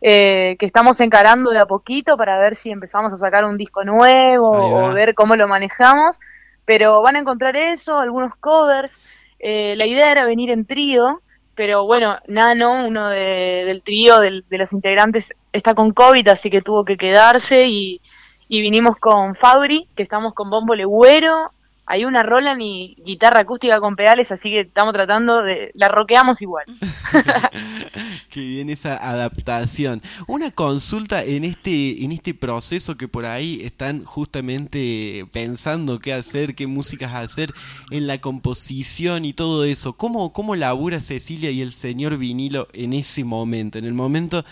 [0.00, 3.84] eh, que estamos encarando de a poquito para ver si empezamos a sacar un disco
[3.84, 6.18] nuevo o ver cómo lo manejamos,
[6.66, 9.00] pero van a encontrar eso, algunos covers.
[9.38, 11.22] Eh, la idea era venir en trío,
[11.54, 16.50] pero bueno, Nano, uno de- del trío del- de los integrantes, está con COVID, así
[16.50, 18.00] que tuvo que quedarse y,
[18.48, 21.50] y vinimos con Fabri, que estamos con bombo legüero,
[21.86, 25.70] hay una Roland y guitarra acústica con pedales, así que estamos tratando de...
[25.74, 26.64] la roqueamos igual.
[28.30, 30.02] Qué bien esa adaptación.
[30.26, 36.54] Una consulta en este, en este proceso que por ahí están justamente pensando qué hacer,
[36.54, 37.52] qué músicas hacer
[37.90, 39.92] en la composición y todo eso.
[39.92, 43.78] ¿Cómo, cómo labura Cecilia y el señor vinilo en ese momento?
[43.78, 44.44] En el momento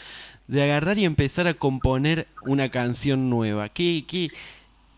[0.46, 3.68] de agarrar y empezar a componer una canción nueva.
[3.68, 4.28] ¿Qué, qué,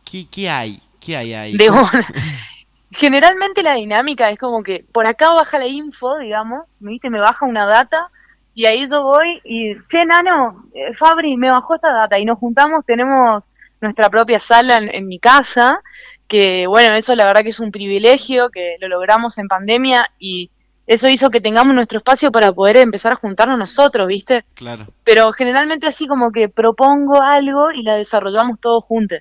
[0.05, 0.83] qué, qué hay?
[1.05, 1.57] ¿Qué hay ahí?
[1.57, 1.91] De una.
[2.91, 7.11] Generalmente la dinámica es como que por acá baja la info, digamos, ¿viste?
[7.11, 8.09] me baja una data
[8.55, 12.39] y ahí yo voy y, che, Nano, eh, Fabri, me bajó esta data y nos
[12.39, 13.49] juntamos, tenemos
[13.81, 15.81] nuestra propia sala en, en mi casa,
[16.29, 20.51] que bueno, eso la verdad que es un privilegio, que lo logramos en pandemia y
[20.87, 24.45] eso hizo que tengamos nuestro espacio para poder empezar a juntarnos nosotros, ¿viste?
[24.55, 24.87] Claro.
[25.03, 29.21] Pero generalmente así como que propongo algo y la desarrollamos todos juntos.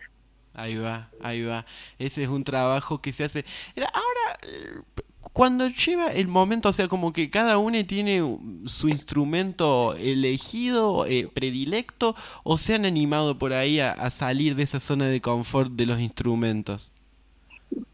[0.53, 1.65] Ahí va, ahí va.
[1.97, 3.43] Ese es un trabajo que se hace.
[3.75, 4.39] Ahora,
[5.33, 8.21] cuando lleva el momento, o sea, como que cada uno tiene
[8.65, 14.63] su instrumento elegido, eh, predilecto, o se han animado por ahí a, a salir de
[14.63, 16.91] esa zona de confort de los instrumentos.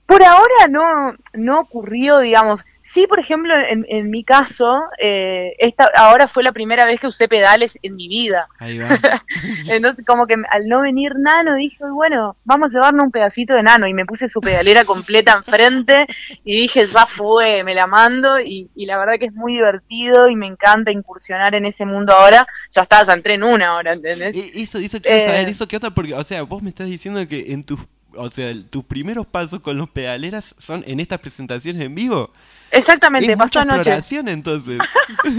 [0.05, 2.61] Por ahora no, no ocurrió, digamos.
[2.91, 7.05] Sí, por ejemplo, en, en mi caso, eh, esta ahora fue la primera vez que
[7.05, 8.47] usé pedales en mi vida.
[8.57, 8.87] Ahí va.
[9.69, 13.61] Entonces, como que al no venir Nano, dije, bueno, vamos a llevarnos un pedacito de
[13.61, 13.87] Nano.
[13.87, 16.07] Y me puse su pedalera completa enfrente
[16.43, 18.39] y dije, ya fue, me la mando.
[18.39, 22.11] Y, y la verdad que es muy divertido y me encanta incursionar en ese mundo
[22.13, 22.47] ahora.
[22.71, 24.35] Ya está, ya entré en una hora, ¿entendés?
[24.55, 27.19] Eso, eso quiero Eh, saber, eso qué onda, porque, o sea, vos me estás diciendo
[27.27, 27.79] que en tus
[28.15, 32.31] o sea, tus primeros pasos con los pedaleras son en estas presentaciones en vivo.
[32.71, 33.77] Exactamente, es pasó mucha anoche.
[33.77, 34.79] exploración entonces.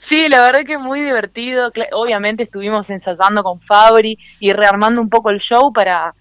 [0.00, 1.70] Sí, la verdad que muy divertido.
[1.92, 6.14] Obviamente estuvimos ensayando con Fabri y rearmando un poco el show para,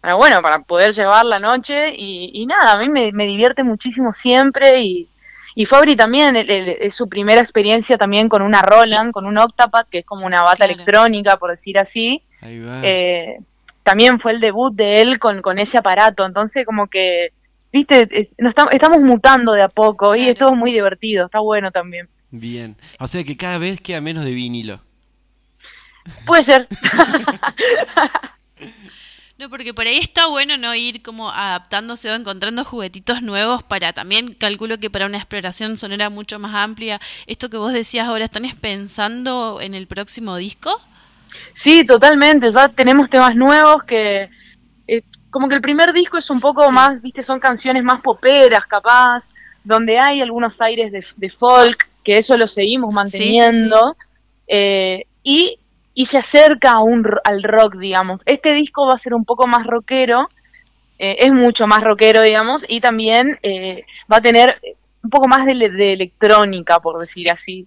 [0.00, 1.94] para bueno, para poder llevar la noche.
[1.96, 4.80] Y, y nada, a mí me, me divierte muchísimo siempre.
[4.82, 5.08] Y,
[5.54, 9.38] y Fabri también, él- él- es su primera experiencia también con una Roland, con un
[9.38, 12.22] Octapad, que es como una bata electrónica, por decir así.
[12.42, 12.80] Ahí va.
[12.82, 13.38] Eh,
[13.82, 16.24] también fue el debut de él con, con ese aparato.
[16.26, 17.30] Entonces, como que,
[17.72, 21.26] viste, es- nos tam- estamos mutando de a poco y es todo muy divertido.
[21.26, 22.08] Está bueno también.
[22.30, 22.76] Bien.
[22.98, 24.80] O sea que cada vez queda menos de vinilo.
[26.26, 26.68] Puede ser.
[29.38, 33.94] No, porque por ahí está bueno no ir como adaptándose o encontrando juguetitos nuevos para
[33.94, 37.00] también, calculo que para una exploración sonora mucho más amplia.
[37.26, 40.78] Esto que vos decías ahora, ¿están pensando en el próximo disco?
[41.52, 42.50] Sí, totalmente.
[42.52, 44.28] Ya tenemos temas nuevos que.
[44.86, 48.66] eh, como que el primer disco es un poco más, viste, son canciones más poperas,
[48.66, 49.28] capaz,
[49.64, 53.96] donde hay algunos aires de, de folk, que eso lo seguimos manteniendo.
[54.48, 55.58] eh, y,
[55.94, 58.22] y se acerca a un, al rock, digamos.
[58.26, 60.28] Este disco va a ser un poco más rockero,
[60.98, 64.60] eh, es mucho más rockero, digamos, y también eh, va a tener
[65.02, 67.66] un poco más de, de electrónica, por decir así.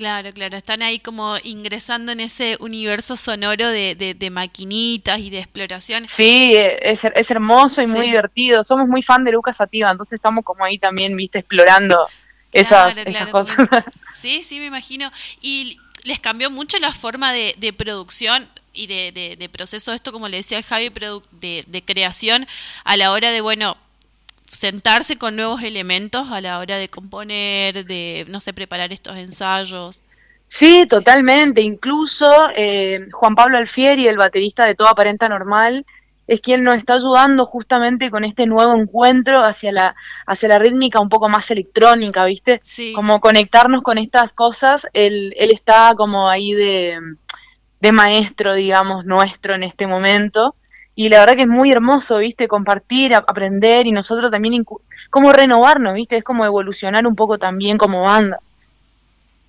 [0.00, 5.28] Claro, claro, están ahí como ingresando en ese universo sonoro de, de, de maquinitas y
[5.28, 6.08] de exploración.
[6.16, 8.64] Sí, eh, es, es hermoso y muy divertido.
[8.64, 12.08] Somos muy fan de Lucas Sativa, entonces estamos como ahí también, viste, explorando
[12.50, 13.56] esas, Claro, esas claro, cosas.
[14.10, 15.10] Sí, sí, me imagino.
[15.42, 20.12] ¿Y les cambió mucho la forma de, de producción y de, de- de proceso, esto
[20.12, 20.90] como le decía el Javi,
[21.32, 22.46] de, de creación
[22.84, 23.76] a la hora de, bueno,
[24.50, 30.02] sentarse con nuevos elementos a la hora de componer, de, no sé, preparar estos ensayos?
[30.48, 31.60] Sí, totalmente.
[31.60, 35.86] Incluso eh, Juan Pablo Alfieri, el baterista de Toda Aparenta Normal,
[36.26, 39.94] es quien nos está ayudando justamente con este nuevo encuentro hacia la,
[40.26, 42.60] hacia la rítmica un poco más electrónica, ¿viste?
[42.64, 42.92] Sí.
[42.92, 44.86] Como conectarnos con estas cosas.
[44.92, 46.98] Él, él está como ahí de,
[47.80, 50.56] de maestro, digamos, nuestro en este momento.
[51.00, 52.46] Y la verdad que es muy hermoso, ¿viste?
[52.46, 54.66] Compartir, aprender y nosotros también,
[55.08, 56.18] como renovarnos, ¿viste?
[56.18, 58.38] Es como evolucionar un poco también como banda.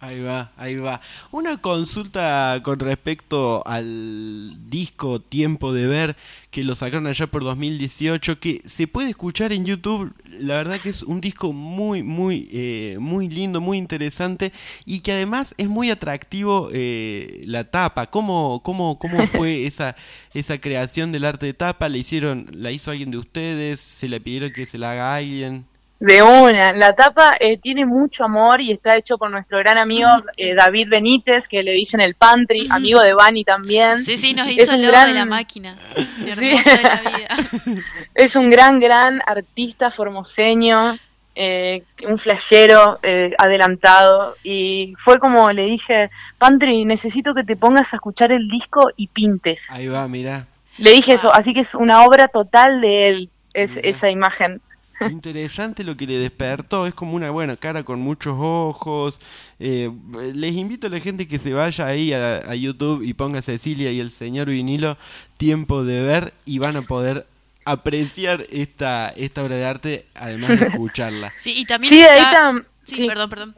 [0.01, 0.99] Ahí va, ahí va.
[1.29, 6.15] Una consulta con respecto al disco Tiempo de Ver
[6.49, 10.11] que lo sacaron allá por 2018, que se puede escuchar en YouTube.
[10.39, 14.51] La verdad que es un disco muy, muy, eh, muy lindo, muy interesante
[14.87, 18.09] y que además es muy atractivo eh, la tapa.
[18.09, 19.95] ¿Cómo, cómo, cómo fue esa,
[20.33, 21.89] esa creación del arte de tapa?
[21.89, 23.79] ¿La hicieron, la hizo alguien de ustedes?
[23.79, 25.67] ¿Se le pidieron que se la haga alguien?
[26.01, 30.09] De una, la tapa eh, tiene mucho amor y está hecho por nuestro gran amigo
[30.35, 34.03] eh, David Benítez, que le dicen el Pantry, amigo de Bani también.
[34.03, 35.75] Sí, sí, nos Es hizo un el logo gran- de la máquina.
[35.95, 36.49] Sí.
[36.49, 37.81] Hermoso de la vida.
[38.15, 40.97] Es un gran, gran artista formoseño,
[41.35, 44.35] eh, un flashero eh, adelantado.
[44.43, 49.05] Y fue como le dije, Pantry, necesito que te pongas a escuchar el disco y
[49.05, 49.69] pintes.
[49.69, 50.47] Ahí va, mirá.
[50.79, 54.61] Le dije eso, así que es una obra total de él, es, esa imagen.
[55.09, 59.19] Interesante lo que le despertó, es como una buena cara con muchos ojos.
[59.59, 59.89] Eh,
[60.33, 63.91] les invito a la gente que se vaya ahí a, a YouTube y ponga Cecilia
[63.91, 64.97] y el señor vinilo
[65.37, 67.25] tiempo de ver y van a poder
[67.65, 71.31] apreciar esta, esta obra de arte además de escucharla.
[71.39, 72.13] Sí, y también Sí, está...
[72.13, 73.07] ahí está- Sí, sí.
[73.07, 73.55] perdón, perdón.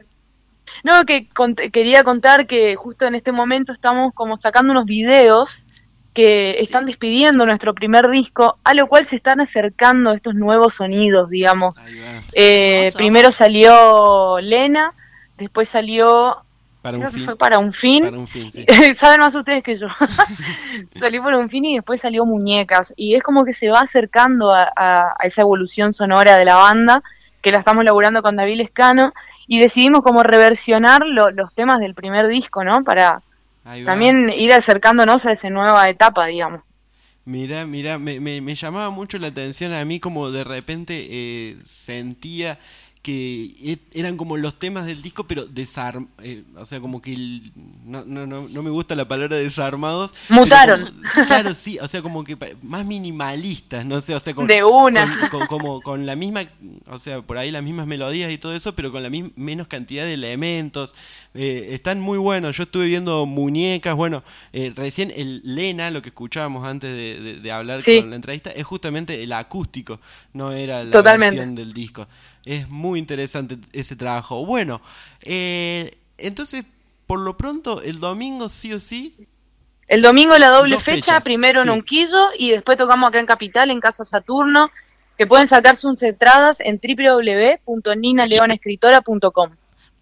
[0.82, 5.60] No, que cont- quería contar que justo en este momento estamos como sacando unos videos
[6.14, 11.28] que están despidiendo nuestro primer disco, a lo cual se están acercando estos nuevos sonidos,
[11.28, 11.74] digamos.
[12.32, 14.92] Eh, primero salió Lena,
[15.36, 16.36] después salió
[16.82, 17.24] Para un que fin.
[17.24, 18.04] fue para un fin.
[18.04, 18.64] Para un fin, sí.
[18.94, 19.88] Saben más ustedes que yo.
[21.00, 22.94] salió por un fin y después salió Muñecas.
[22.96, 26.54] Y es como que se va acercando a, a- a esa evolución sonora de la
[26.54, 27.02] banda,
[27.42, 29.12] que la estamos laburando con David Escano,
[29.46, 32.84] y decidimos como reversionar lo- los temas del primer disco, ¿no?
[32.84, 33.20] Para.
[33.84, 36.62] También ir acercándonos a esa nueva etapa, digamos.
[37.26, 41.56] Mira, mira, me, me, me llamaba mucho la atención a mí como de repente eh,
[41.64, 42.58] sentía
[43.04, 47.52] que eran como los temas del disco, pero desarm, eh, o sea, como que el-
[47.84, 50.14] no, no, no, no me gusta la palabra desarmados.
[50.30, 50.80] Mutaron.
[50.82, 54.64] como- claro, sí, o sea, como que más minimalistas, no sé, o sea, con, De
[54.64, 55.28] una.
[55.30, 56.48] con- con- como con la misma,
[56.88, 59.68] o sea, por ahí las mismas melodías y todo eso, pero con la mis- menos
[59.68, 60.94] cantidad de elementos.
[61.34, 62.56] Eh, están muy buenos.
[62.56, 64.24] Yo estuve viendo muñecas, bueno,
[64.54, 68.00] eh, recién el Lena, lo que escuchábamos antes de, de- de hablar Sí.
[68.00, 70.00] con la entrevista, es justamente el acústico,
[70.32, 71.36] no era la Totalmente.
[71.36, 72.08] versión del disco.
[72.44, 74.44] Es muy interesante ese trabajo.
[74.44, 74.82] Bueno,
[75.22, 76.64] eh, entonces,
[77.06, 79.14] por lo pronto, el domingo sí o sí
[79.88, 81.70] El domingo la doble fecha, fechas, primero en sí.
[81.70, 84.70] Unquillo y después tocamos acá en Capital, en Casa Saturno,
[85.16, 89.50] que pueden sacar sus entradas en www.ninaleonescritora.com.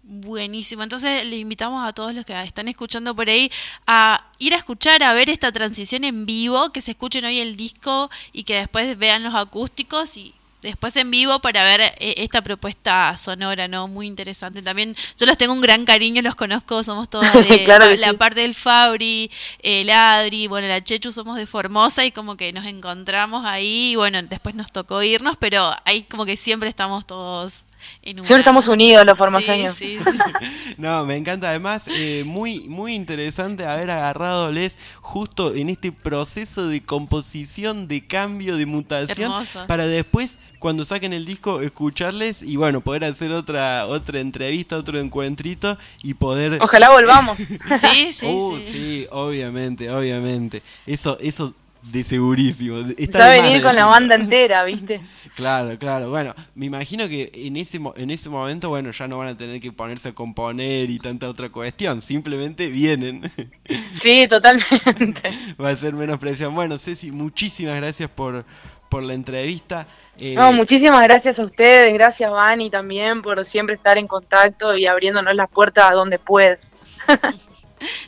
[0.05, 3.49] Buenísimo, entonces le invitamos a todos los que están escuchando por ahí
[3.87, 7.55] a ir a escuchar, a ver esta transición en vivo, que se escuchen hoy el
[7.55, 12.41] disco y que después vean los acústicos y después en vivo para ver eh, esta
[12.41, 13.87] propuesta sonora, ¿no?
[13.87, 14.61] Muy interesante.
[14.61, 18.13] También yo los tengo un gran cariño, los conozco, somos todos de Claro la, la
[18.13, 22.65] parte del Fabri, el Adri, bueno, la Chechu somos de Formosa y como que nos
[22.65, 27.63] encontramos ahí y bueno, después nos tocó irnos, pero ahí como que siempre estamos todos
[28.03, 29.75] Siempre estamos unidos los formoseños.
[29.75, 30.09] Sí, sí,
[30.65, 30.75] sí.
[30.77, 31.49] No, me encanta.
[31.49, 38.05] Además, eh, muy, muy interesante haber agarrado Les justo en este proceso de composición, de
[38.05, 39.65] cambio, de mutación, Hermoso.
[39.67, 44.99] para después, cuando saquen el disco, escucharles y bueno, poder hacer otra, otra entrevista, otro
[44.99, 46.59] encuentrito y poder.
[46.61, 47.37] Ojalá volvamos.
[47.79, 48.63] Sí, sí, Uh, sí.
[48.71, 50.61] sí, obviamente, obviamente.
[50.85, 52.77] Eso, eso de segurísimo.
[52.97, 55.01] Está Ya venir con la banda entera, ¿viste?
[55.35, 56.09] Claro, claro.
[56.09, 59.37] Bueno, me imagino que en ese, mo- en ese momento, bueno, ya no van a
[59.37, 62.01] tener que ponerse a componer y tanta otra cuestión.
[62.01, 63.31] Simplemente vienen.
[64.03, 65.29] Sí, totalmente.
[65.61, 66.53] Va a ser menos presión.
[66.53, 68.45] Bueno, Ceci, muchísimas gracias por,
[68.89, 69.87] por la entrevista.
[70.19, 74.85] Eh, No, muchísimas gracias a ustedes, gracias Vani también por siempre estar en contacto y
[74.85, 76.69] abriéndonos las puertas a donde puedes.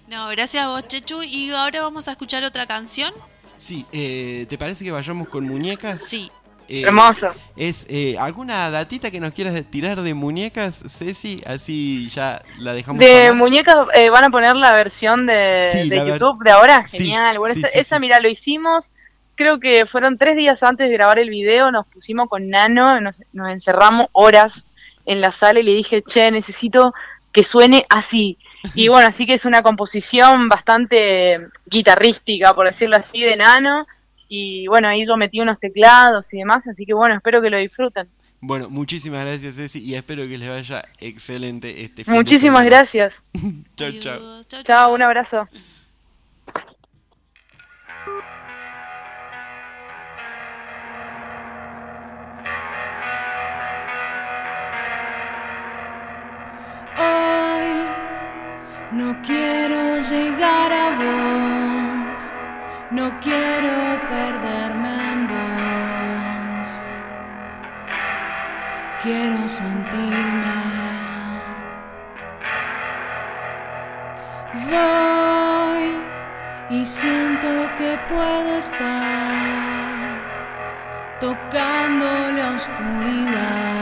[0.07, 1.21] No, gracias a vos, Chechu.
[1.23, 3.13] Y ahora vamos a escuchar otra canción.
[3.57, 6.01] Sí, eh, ¿te parece que vayamos con muñecas?
[6.01, 6.32] Sí.
[6.68, 7.30] Eh, Hermoso.
[7.55, 12.99] Es eh, alguna datita que nos quieras tirar de muñecas, Ceci, así ya la dejamos.
[12.99, 13.36] De sonar?
[13.36, 16.86] muñecas eh, van a poner la versión de, Sí, de la ver- YouTube de ahora.
[16.88, 17.38] Sí, Genial.
[17.39, 18.91] Bueno, sí, esa, mira, lo hicimos.
[19.36, 21.70] Creo que fueron tres días antes de grabar el video.
[21.72, 24.66] Nos pusimos con Nano, nos, nos encerramos horas
[25.05, 26.93] en la sala y le dije, che, necesito
[27.32, 28.38] que suene así.
[28.74, 33.86] Y bueno, así que es una composición bastante guitarrística, por decirlo así, de Nano.
[34.28, 37.57] Y bueno, ahí yo metí unos teclados y demás, así que bueno, espero que lo
[37.57, 38.07] disfruten.
[38.47, 43.23] Bueno, muchísimas gracias, Ceci, y espero que les vaya excelente este fin Muchísimas gracias.
[43.76, 44.13] Chau, chau.
[44.13, 44.47] Adiós.
[44.47, 45.47] Chau, Chao, un abrazo.
[56.97, 57.67] Hoy
[58.91, 61.64] no quiero llegar a vos,
[62.95, 63.75] no quiero
[64.07, 66.67] perderme en vos.
[69.03, 70.59] Quiero sentirme.
[74.71, 75.85] Voy
[76.69, 80.05] y siento que puedo estar
[81.19, 83.75] tocando la oscuridad.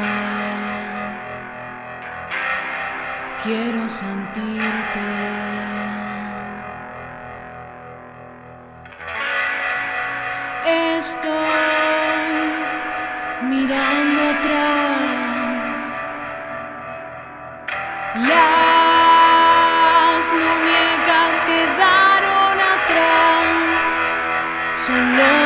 [3.43, 5.42] Quiero sentirte.
[25.13, 25.42] Solo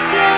[0.00, 0.29] Voy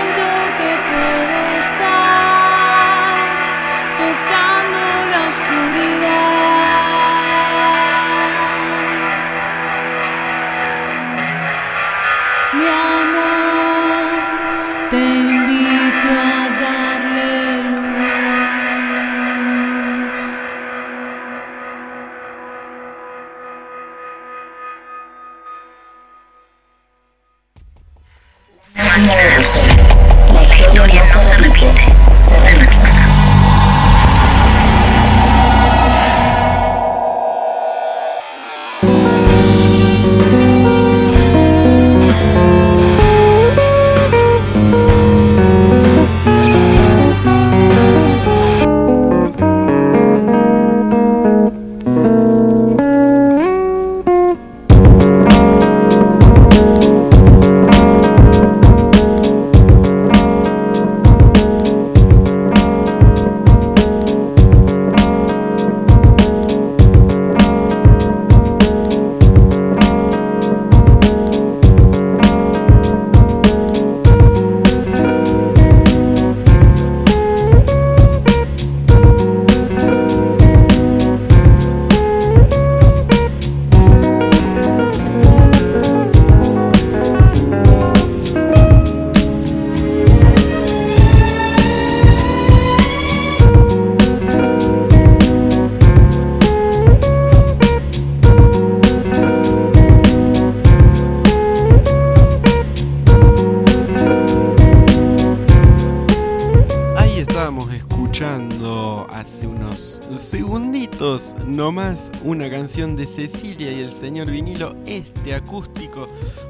[112.72, 116.08] canción de Cecilia y el señor vinilo, este acústico,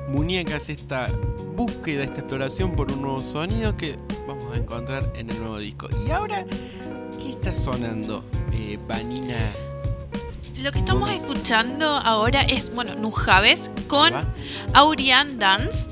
[0.08, 1.08] muñecas, esta
[1.56, 3.98] búsqueda, esta exploración por un nuevo sonido que
[4.28, 5.88] vamos a encontrar en el nuevo disco.
[6.06, 6.46] Y ahora,
[7.18, 9.34] ¿qué está sonando, eh, Vanina?
[10.60, 14.12] Lo que estamos escuchando ahora es, bueno, Nujaves con
[14.74, 15.90] Aurian Dance.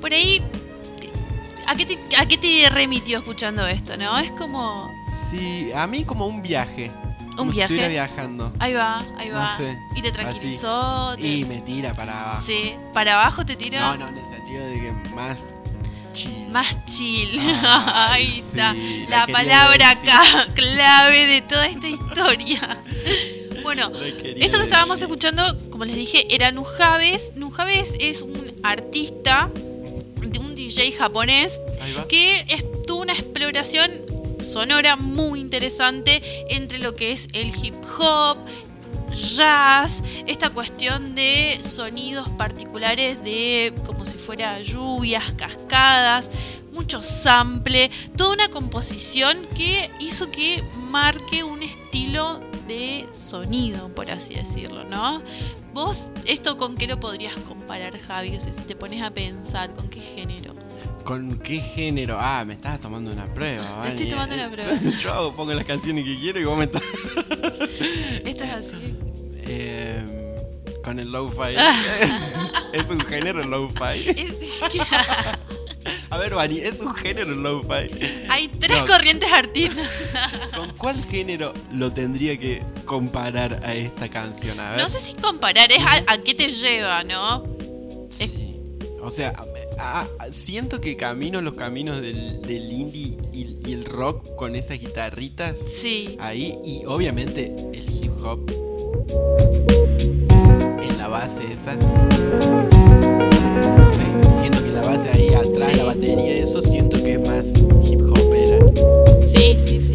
[0.00, 0.40] Por ahí,
[1.66, 4.16] ¿a qué, te, ¿a qué te remitió escuchando esto, no?
[4.16, 4.90] Es como...
[5.28, 6.90] Sí, a mí como un viaje.
[7.36, 7.74] Como si viaje?
[7.74, 8.52] estuviera viajando.
[8.58, 9.56] Ahí va, ahí No va.
[9.56, 11.10] sé, Y te tranquilizó.
[11.10, 11.20] así.
[11.22, 12.42] te- Y me tira para abajo.
[12.44, 15.46] Sí, para abajo te tira No, no, en el sentido de que más
[16.12, 16.48] chill.
[16.48, 17.38] más chill.
[17.62, 18.74] Ah, Ahí sí, está.
[19.08, 20.10] la La palabra decir.
[20.54, 22.78] clave de toda esta historia.
[23.62, 25.08] Bueno, esto que estábamos decir.
[25.12, 27.32] escuchando, como les dije, era Nujaves.
[27.34, 29.50] Nujaves es un artista,
[30.22, 31.60] de un DJ japonés,
[32.08, 33.90] que es- tuvo una exploración
[34.46, 38.38] sonora muy interesante entre lo que es el hip hop,
[39.12, 46.30] jazz, esta cuestión de sonidos particulares de como si fuera lluvias, cascadas,
[46.72, 54.34] mucho sample, toda una composición que hizo que marque un estilo de sonido, por así
[54.34, 55.22] decirlo, ¿no?
[55.72, 58.36] Vos, ¿esto con qué lo podrías comparar, Javi?
[58.36, 60.55] O si te pones a pensar, ¿con qué género?
[61.06, 62.18] ¿Con qué género?
[62.20, 64.72] Ah, me estabas tomando una prueba, Te estoy tomando una prueba.
[65.02, 66.82] Yo hago- pongo las canciones que quiero y vos me estás.
[68.24, 68.96] Esto es así.
[69.48, 70.02] Eh,
[70.82, 71.54] con el lo-fi.
[72.72, 74.26] es un género el lo-fi.
[76.10, 77.90] A ver, Vani, es un género el lo-fi.
[78.28, 78.86] Hay tres No.
[78.86, 79.88] corrientes artistas.
[80.56, 84.58] ¿Con cuál género lo tendría que comparar a esta canción?
[84.58, 84.78] A ver.
[84.80, 87.44] No sé si comparar, es a, a qué te lleva, ¿no?
[88.18, 88.34] Es-
[89.00, 89.32] O sea,
[89.78, 94.54] a- a- siento que camino los caminos del, del indie y, y el rock con
[94.56, 96.16] esas guitarritas sí.
[96.20, 98.50] ahí y obviamente el hip hop
[100.82, 101.74] en la base esa.
[101.76, 104.04] No sé,
[104.38, 105.76] siento que la base ahí atrás, Sí.
[105.76, 107.54] la batería, eso siento que es más
[107.88, 108.58] hip hopera.
[109.26, 109.94] Sí, sí, sí.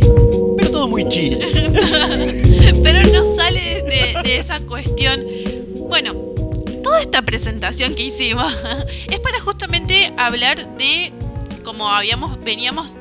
[0.58, 1.40] Pero todo muy chill.
[2.84, 5.24] Pero no sale de, de esa cuestión.
[5.90, 6.14] Bueno,
[6.92, 8.54] toda esta presentación que hicimos
[9.10, 11.14] es para justamente hablar de,
[11.64, 12.98] como habíamos, veníamos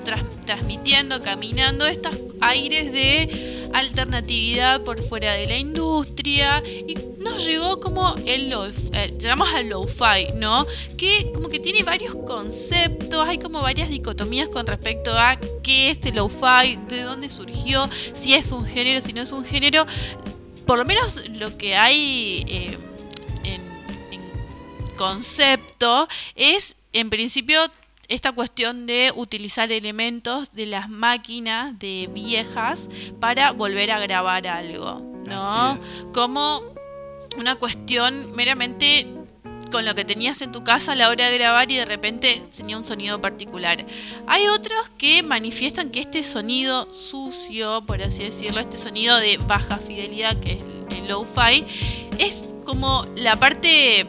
[0.47, 8.15] transmitiendo, caminando, estos aires de alternatividad por fuera de la industria y nos llegó como
[8.27, 10.69] el lo eh, llamamos al lo-fi, ¿no?
[10.97, 15.99] Que como que tiene varios conceptos, hay como varias dicotomías con respecto a qué es
[16.07, 19.85] el lo-fi, de dónde surgió, si es un género, si no es un género.
[20.65, 22.79] Por lo menos lo que hay eh,
[25.01, 27.59] concepto es, en principio,
[28.09, 35.01] esta cuestión de utilizar elementos de las máquinas de viejas para volver a grabar algo,
[35.25, 35.79] ¿no?
[36.13, 36.61] Como
[37.39, 39.07] una cuestión meramente
[39.73, 42.43] con lo que tenías en tu casa a la hora de grabar y de repente
[42.55, 43.87] tenía un sonido particular.
[44.27, 49.79] Hay otros que manifiestan que este sonido sucio, por así decirlo, este sonido de baja
[49.79, 51.65] fidelidad que es el, el lo-fi,
[52.19, 54.07] es como la parte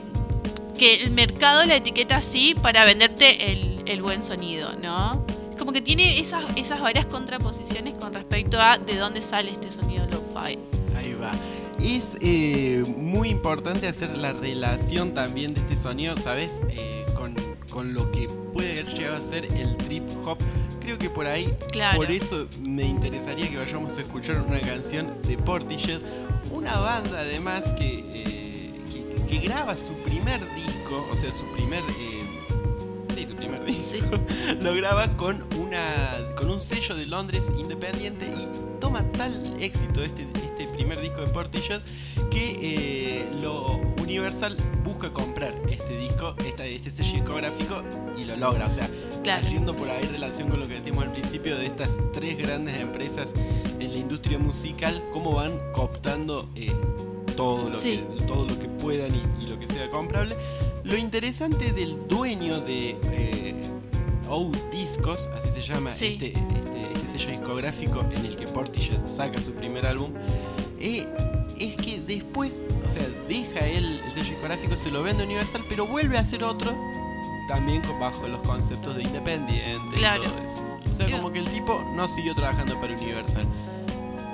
[0.77, 5.25] que el mercado la etiqueta así para venderte el, el buen sonido, ¿no?
[5.57, 10.05] Como que tiene esas, esas varias contraposiciones con respecto a de dónde sale este sonido
[10.07, 10.57] lo-fi.
[10.97, 11.31] Ahí va.
[11.79, 16.61] Es eh, muy importante hacer la relación también de este sonido, ¿sabes?
[16.69, 17.35] Eh, con,
[17.69, 20.37] con lo que puede haber llegado a ser el trip hop.
[20.79, 21.97] Creo que por ahí, Claro.
[21.97, 26.01] por eso me interesaría que vayamos a escuchar una canción de Portishead,
[26.51, 28.40] una banda además que, eh,
[29.39, 31.83] que, graba su primer disco, o sea, su primer...
[31.99, 32.23] eh,
[33.15, 34.05] sí, su primer disco.
[34.61, 38.47] Lo graba con, una, con un sello de Londres independiente y
[38.79, 41.81] toma tal éxito este, este primer disco de Portishead
[42.29, 47.81] que eh, lo Universal busca comprar este disco, esta, este sello discográfico
[48.17, 48.67] y lo logra.
[48.67, 48.89] O sea,
[49.23, 49.45] Claro.
[49.45, 53.33] haciendo por ahí relación con lo que decíamos al principio de estas tres grandes empresas
[53.79, 56.71] en la industria musical, cómo van cooptando eh,
[57.41, 58.03] todo, lo Sí.
[58.17, 60.35] que, todo lo que puedan y, y lo que sea comprable.
[60.83, 63.55] Lo interesante del dueño de eh,
[64.29, 66.05] O Discos, así se llama Sí.
[66.13, 70.11] este, este, este sello discográfico en el que Portishead saca su primer álbum,
[70.79, 71.05] eh,
[71.59, 75.63] es que después, o sea, deja él el sello discográfico, se lo vende a Universal,
[75.67, 76.73] pero vuelve a hacer otro
[77.47, 80.23] también bajo los conceptos de independiente Claro.
[80.23, 80.59] y todo eso.
[80.89, 83.45] O sea, como que el tipo no siguió trabajando para Universal.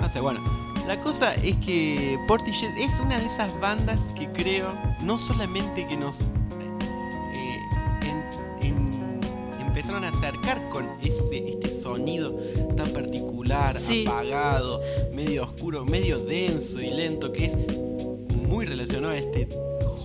[0.00, 0.40] No sé, bueno.
[0.88, 4.72] La cosa es que Portishead es una de esas bandas que creo
[5.02, 7.58] no solamente que nos eh,
[8.02, 9.20] en- en-
[9.66, 12.32] empezaron a acercar con ese este sonido
[12.74, 14.06] tan particular, Sí.
[14.06, 14.80] apagado,
[15.12, 17.58] medio oscuro, medio denso y lento, que es
[18.48, 19.46] muy relacionado a este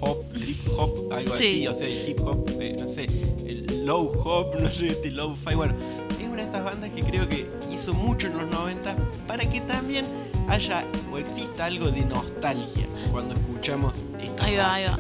[0.01, 1.43] hop, trip hop, algo Sí.
[1.65, 3.05] así, o sea, el hip hop, eh, no sé,
[3.45, 5.75] el low hop, no sé, este low fi, bueno,
[6.19, 9.61] es una de esas bandas que creo que hizo mucho en los 90 para que
[9.61, 10.05] también
[10.47, 14.97] haya o exista algo de nostalgia cuando escuchamos estas Ahí va, ahí va.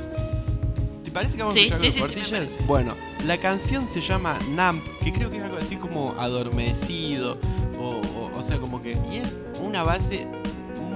[1.03, 2.15] ¿Te parece que vamos Sí, a escuchar sí, los sí,
[2.49, 2.55] sí?
[2.65, 7.37] Bueno, la canción se llama Numb, que creo que es algo así como adormecido,
[7.79, 8.97] o, o- o sea, como que.
[9.11, 10.27] Y es una base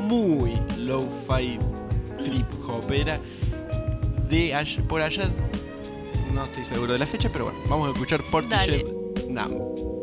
[0.07, 1.59] muy low-fi
[2.17, 3.19] trip hopera
[4.29, 4.53] de
[4.87, 5.29] por allá.
[6.33, 8.83] No estoy seguro de la fecha, pero bueno, vamos a escuchar Portishead
[9.29, 9.96] Numb.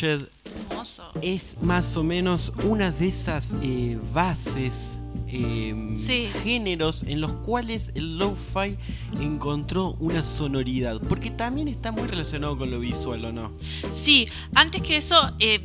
[0.00, 1.10] Hermoso.
[1.22, 6.28] es más o menos una de esas eh, bases, eh, Sí.
[6.42, 8.76] géneros en los cuales el lo-fi
[9.20, 11.00] encontró una sonoridad.
[11.08, 13.52] Porque también está muy relacionado con lo visual, ¿o no?
[13.92, 15.64] Sí, antes que eso, eh,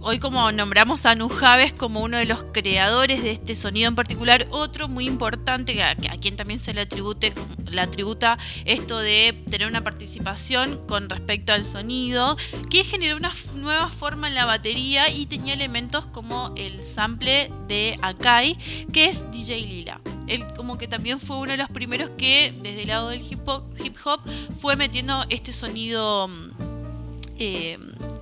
[0.00, 4.46] hoy como nombramos a Nujaves como uno de los creadores de este sonido en particular,
[4.50, 7.32] otro muy importante que a, a quien también se le, atribute,
[7.70, 12.36] le atributa esto de tener una participación con respecto al sonido,
[12.70, 17.98] que generó una nueva forma en la batería y tenía elementos como el sample de
[18.02, 18.56] Akai,
[18.92, 20.00] que es DJ Lila.
[20.26, 23.46] Él como que también fue uno de los primeros que desde el lado del hip
[23.46, 24.20] hop, hip hop
[24.60, 26.50] fue metiendo este sonido mm,
[27.38, 27.78] eh,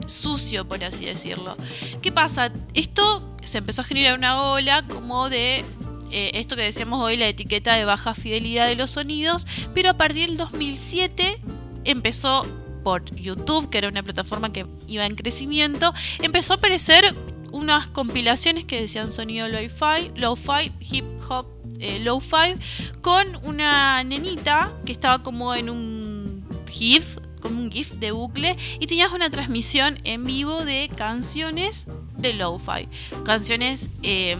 [0.06, 1.56] sucio, por así decirlo.
[2.02, 2.52] ¿Qué pasa?
[2.74, 5.64] Esto se empezó a generar una ola como de
[6.12, 9.94] eh, esto que decíamos hoy, la etiqueta de baja fidelidad de los sonidos, pero a
[9.94, 11.40] partir del 2007
[11.84, 12.46] empezó
[12.86, 17.16] por YouTube, que era una plataforma que iba en crecimiento, empezó a aparecer
[17.50, 21.48] unas compilaciones que decían sonido lo-fi, lo-fi, hip hop,
[21.80, 22.54] eh, lo-fi,
[23.00, 28.86] con una nenita que estaba como en un GIF, como un GIF de bucle, y
[28.86, 31.88] tenías una transmisión en vivo de canciones
[32.26, 32.88] de lo-fi.
[33.24, 34.36] Canciones eh,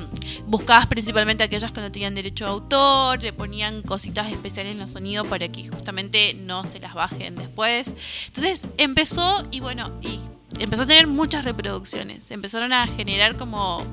[0.47, 4.93] buscadas principalmente aquellas que no tenían derecho de autor, le ponían cositas especiales en los
[4.93, 7.93] sonidos para que justamente no se las bajen después.
[8.26, 10.18] Entonces empezó y bueno, y
[10.59, 12.30] empezó a tener muchas reproducciones.
[12.30, 13.84] Empezaron a generar como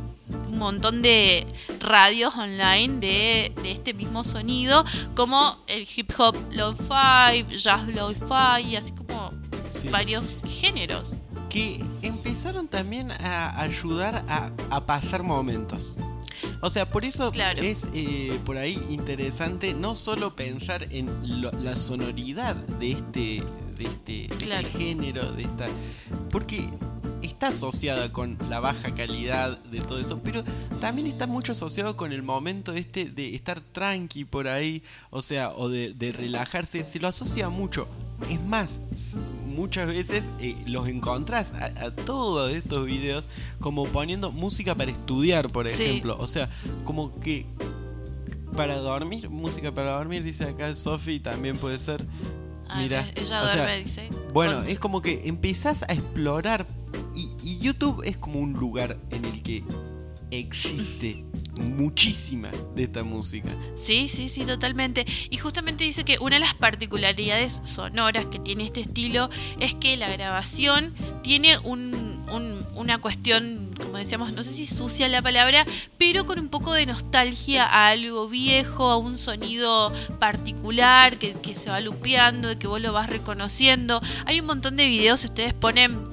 [0.47, 1.45] un montón de
[1.79, 4.85] radios online de, de este mismo sonido,
[5.15, 9.31] como el hip hop lo-fi, jazz lo-fi, así como
[9.73, 9.89] Sí.
[9.89, 11.15] varios géneros.
[11.53, 15.95] Que empezaron también a ayudar a, a pasar momentos.
[16.61, 17.31] O sea, por eso
[17.61, 23.43] es eh, por ahí interesante no solo pensar en lo- la sonoridad de este,
[23.77, 25.67] de este, de este género, de esta.
[26.31, 26.69] Porque
[27.23, 30.43] está asociada con la baja calidad de todo eso, pero
[30.79, 35.51] también está mucho asociado con el momento este de estar tranqui por ahí, o sea,
[35.51, 37.87] o de, de relajarse, se lo asocia mucho.
[38.29, 38.81] Es más,
[39.55, 43.27] muchas veces eh, los encontrás a, a todos estos videos
[43.59, 45.83] como poniendo música para estudiar, por Sí.
[45.83, 46.17] ejemplo.
[46.19, 46.49] O sea,
[46.85, 47.45] como que
[48.55, 52.05] para dormir, música para dormir, dice acá Sofi, también puede ser.
[52.69, 54.09] Ah, Mira, ella o sea, duerme, dice.
[54.33, 56.65] Bueno, es como que empezás a explorar
[57.63, 59.63] YouTube es como un lugar en el que
[60.31, 61.23] existe
[61.61, 63.49] muchísima de esta música.
[63.75, 65.05] Sí, sí, sí, totalmente.
[65.29, 69.95] Y justamente dice que una de las particularidades sonoras que tiene este estilo es que
[69.95, 71.93] la grabación tiene un,
[72.31, 75.65] un- una cuestión, como decíamos, no sé si sucia la palabra,
[75.99, 81.69] pero con un poco de nostalgia a algo viejo, a un sonido particular que, se
[81.69, 84.01] va lupeando, que vos lo vas reconociendo.
[84.25, 86.03] Hay un montón de videos, si ustedes ponen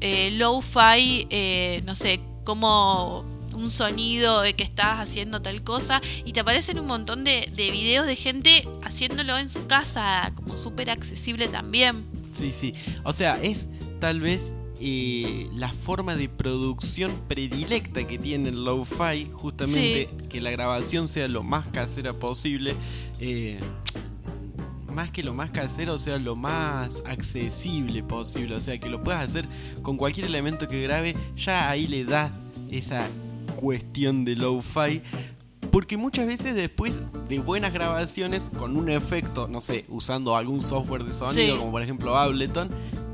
[0.00, 3.24] eh, low-fi, eh, no sé, como
[3.54, 7.70] un sonido de que estás haciendo tal cosa y te aparecen un montón de, de
[7.70, 12.04] videos de gente haciéndolo en su casa, como súper accesible también.
[12.32, 12.74] Sí, sí.
[13.04, 13.68] O sea, es
[13.98, 20.50] tal vez eh, la forma de producción predilecta que tiene el lo-fi, justamente que la
[20.50, 22.74] grabación sea lo más casera posible.
[23.18, 23.60] eh,
[24.90, 28.54] más que lo más casero, o sea, lo más accesible posible.
[28.56, 29.46] O sea, que lo puedas hacer
[29.82, 32.30] con cualquier elemento que grabe, ya ahí le das
[32.70, 33.06] esa
[33.56, 35.02] cuestión de lo-fi.
[35.70, 41.04] Porque muchas veces después de buenas grabaciones con un efecto, no sé, usando algún software
[41.04, 41.58] de sonido, Sí.
[41.58, 42.70] como por ejemplo Ableton,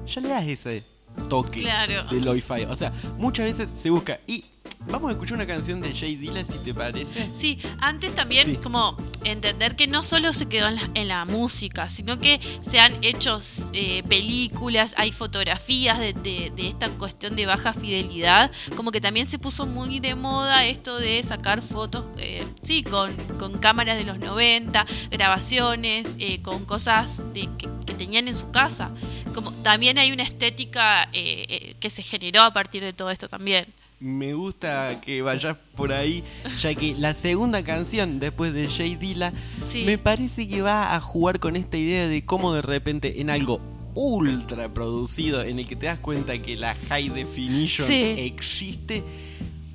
[0.06, 0.82] ya le das ese
[1.28, 2.08] toque Claro.
[2.10, 2.64] de lo-fi.
[2.68, 4.20] O sea, muchas veces se busca.
[4.26, 4.44] Y
[4.88, 7.28] vamos a escuchar una canción de Jay Dilla, si te parece.
[7.34, 8.56] Sí, antes también Sí.
[8.56, 12.78] como entender que no solo se quedó en la, en la música, sino que se
[12.80, 13.38] han hecho
[13.72, 19.26] eh, películas, hay fotografías de, de- de esta cuestión de baja fidelidad, como que también
[19.26, 24.04] se puso muy de moda esto de sacar fotos, eh, sí, con, con cámaras de
[24.04, 28.90] los 90, grabaciones, eh, con cosas de, que, que tenían en su casa.
[29.34, 33.28] Como también hay una estética eh, eh, que se generó a partir de todo esto
[33.28, 33.66] también.
[33.98, 36.22] Me gusta que vayas por ahí,
[36.60, 39.32] ya que la segunda canción después de Jay Dilla
[39.66, 39.84] Sí.
[39.86, 43.58] me parece que va a jugar con esta idea de cómo de repente en algo
[43.94, 48.14] ultra producido en el que te das cuenta que la high definition Sí.
[48.18, 49.02] existe,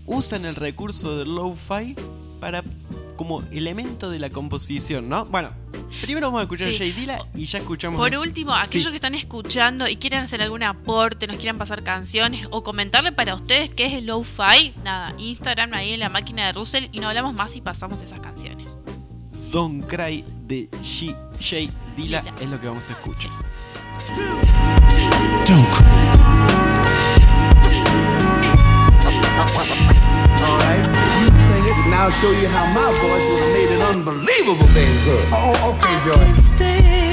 [0.06, 1.96] usan el recurso del lo-fi
[2.40, 2.64] para
[3.22, 5.26] como elemento de la composición, ¿no?
[5.26, 5.52] Bueno,
[6.02, 6.76] primero vamos a escuchar Sí.
[6.76, 8.90] a Jay Dilla y ya escuchamos Por último, aquellos Sí.
[8.90, 13.36] que están escuchando y quieren hacer algún aporte, nos quieran pasar canciones o comentarle para
[13.36, 17.10] ustedes qué es el lo-fi, nada, Instagram ahí en la máquina de Russell y no
[17.10, 18.76] hablamos más y pasamos esas canciones.
[19.52, 23.32] Don't Cry de G- Jay Dilla es lo que vamos a escuchar.
[24.08, 24.18] Sing
[30.96, 31.01] it,
[31.92, 35.28] and I'll show you how my voice have made an unbelievable thing good.
[35.32, 37.11] Oh, okay, Joy.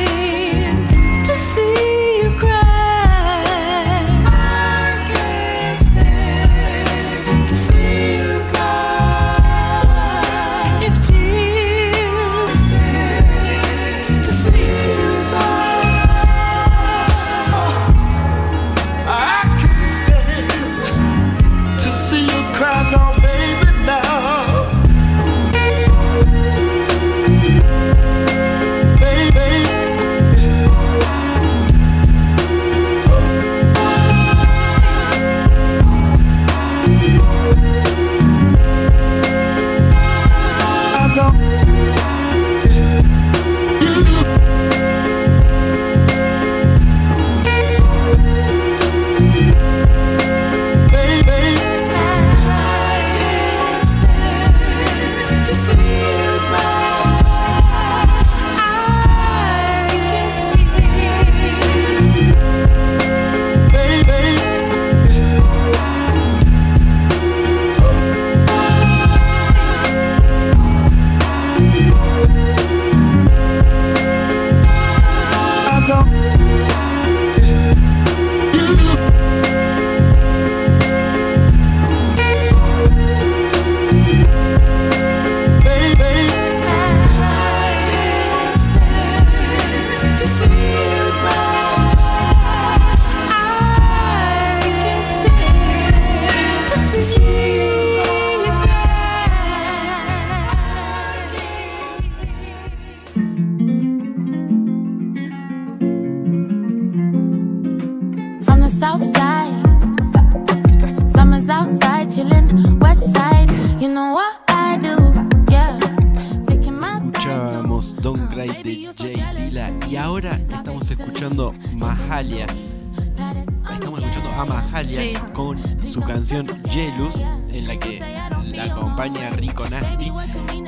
[129.58, 130.12] Rico Nasty.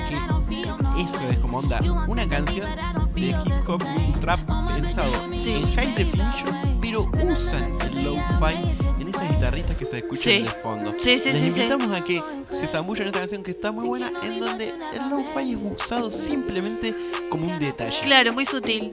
[0.09, 2.69] Que eso es como onda, una canción
[3.15, 3.37] de hip
[3.69, 4.41] hop, un trap
[4.75, 8.57] pensado en high definition, pero usan el lo-fi
[9.01, 10.43] en esas guitarristas que se escuchan Sí.
[10.43, 10.93] de fondo.
[10.97, 11.61] Sí, sí, Les sí, sí.
[11.61, 15.09] invitamos a que se zambullan en esta canción que está muy buena, en donde el
[15.09, 16.95] lo-fi es usado simplemente
[17.31, 17.97] como un detalle.
[18.03, 18.93] Claro, muy sutil.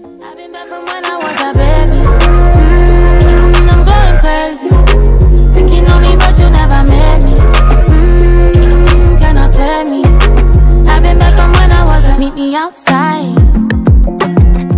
[9.57, 10.03] Play me.
[10.85, 13.33] I've been back from when I was a meet me outside.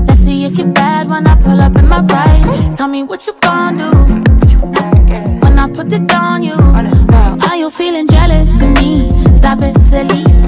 [0.08, 2.78] Let's see if you're bad when I pull up in my ride.
[2.78, 3.92] Tell me what you gon' do
[5.44, 6.56] when I put it on you.
[6.56, 9.12] Well, are you feeling jealous of me?
[9.36, 10.39] Stop it, silly.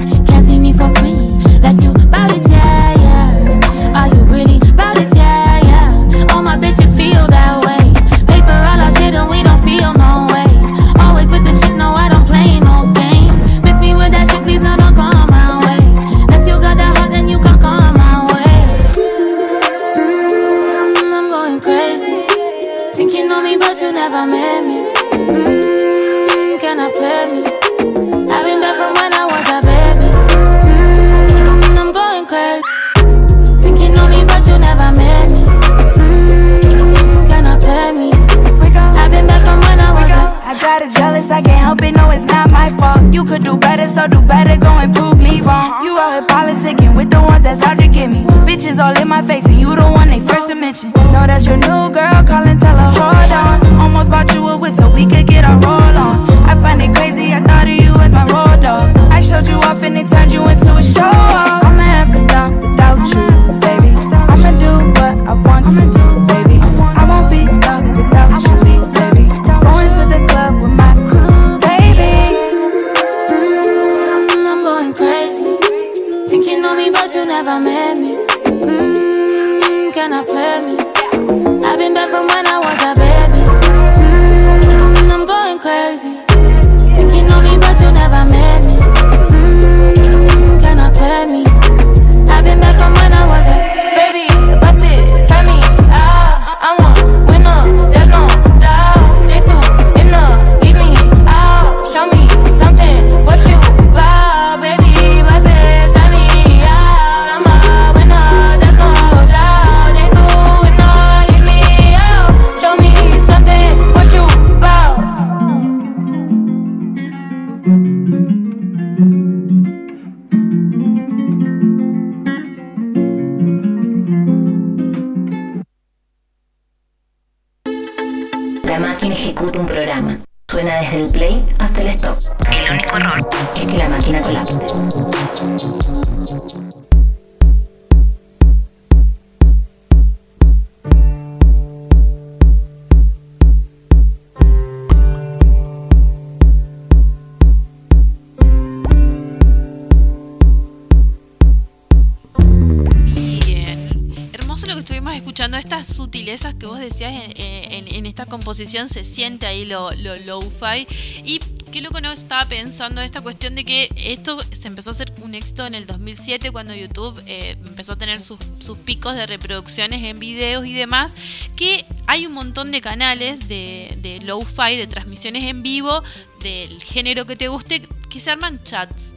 [158.88, 160.86] Se siente ahí lo, lo low-fi.
[161.24, 161.40] Y
[161.72, 165.34] qué loco no estaba pensando esta cuestión de que esto se empezó a hacer un
[165.34, 170.02] éxito en el 2007 cuando YouTube eh, empezó a tener sus, sus picos de reproducciones
[170.04, 171.14] en videos y demás,
[171.56, 176.02] que hay un montón de canales de, de low-fi, de transmisiones en vivo,
[176.42, 179.11] del género que te guste, que se arman chats.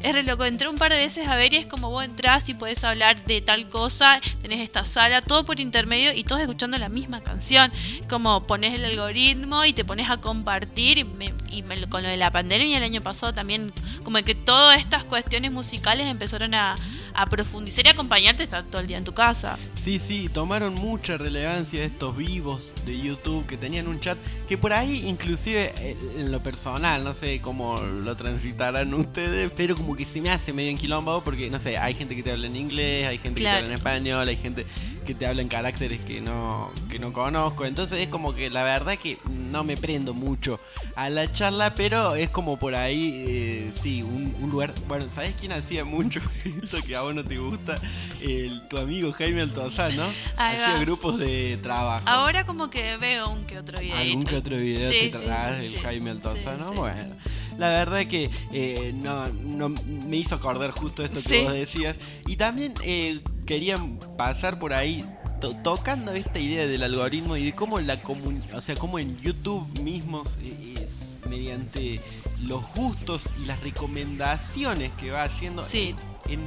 [0.00, 2.48] Es re loco, entré un par de veces a ver y es como vos entrás
[2.48, 6.78] y podés hablar de tal cosa, tenés esta sala, todo por intermedio y todos escuchando
[6.78, 7.72] la misma canción.
[8.08, 12.08] Como pones el algoritmo y te pones a compartir y, me- y me- con lo
[12.08, 13.72] de la pandemia el año pasado también,
[14.04, 16.76] como que todas estas cuestiones musicales empezaron a,
[17.20, 19.58] a profundizar y acompañarte estar todo el día en tu casa.
[19.72, 24.16] Sí, sí, tomaron mucha relevancia estos vivos de YouTube que tenían un chat
[24.48, 29.74] que por ahí inclusive eh, en lo personal, no sé cómo lo transitarán ustedes, pero
[29.74, 32.46] como que se me hace medio enquilombado porque, no sé, hay gente que te habla
[32.46, 33.56] en inglés, hay gente Claro.
[33.56, 34.64] que te habla en español, hay gente
[35.04, 38.62] que te habla en caracteres que no, que no conozco, entonces es como que la
[38.62, 39.18] verdad que
[39.50, 40.60] no me prendo mucho
[40.94, 45.34] a la charla, pero es como por ahí, eh, sí, un, un lugar, bueno, ¿sabes
[45.38, 47.76] quién hacía mucho esto que a vos no te gusta?
[48.22, 50.08] El, tu amigo Jaime Altozano, ¿no?
[50.36, 50.80] Ahí Hacía va.
[50.80, 52.08] grupos de trabajo.
[52.08, 53.96] Ahora como que veo un que otro video.
[53.96, 57.14] Algún que otro video Sí, que sí, del Jaime Altozano, bueno.
[57.58, 61.96] La verdad que eh, no, no- me hizo acordar justo esto que vos decías.
[62.26, 63.78] Y también eh, quería
[64.16, 65.04] pasar por ahí
[65.40, 69.16] to- tocando esta idea del algoritmo y de cómo la comun o sea, cómo en
[69.18, 72.00] YouTube mismos es mediante
[72.42, 75.94] los gustos y las recomendaciones que va haciendo Sí.
[76.26, 76.40] En,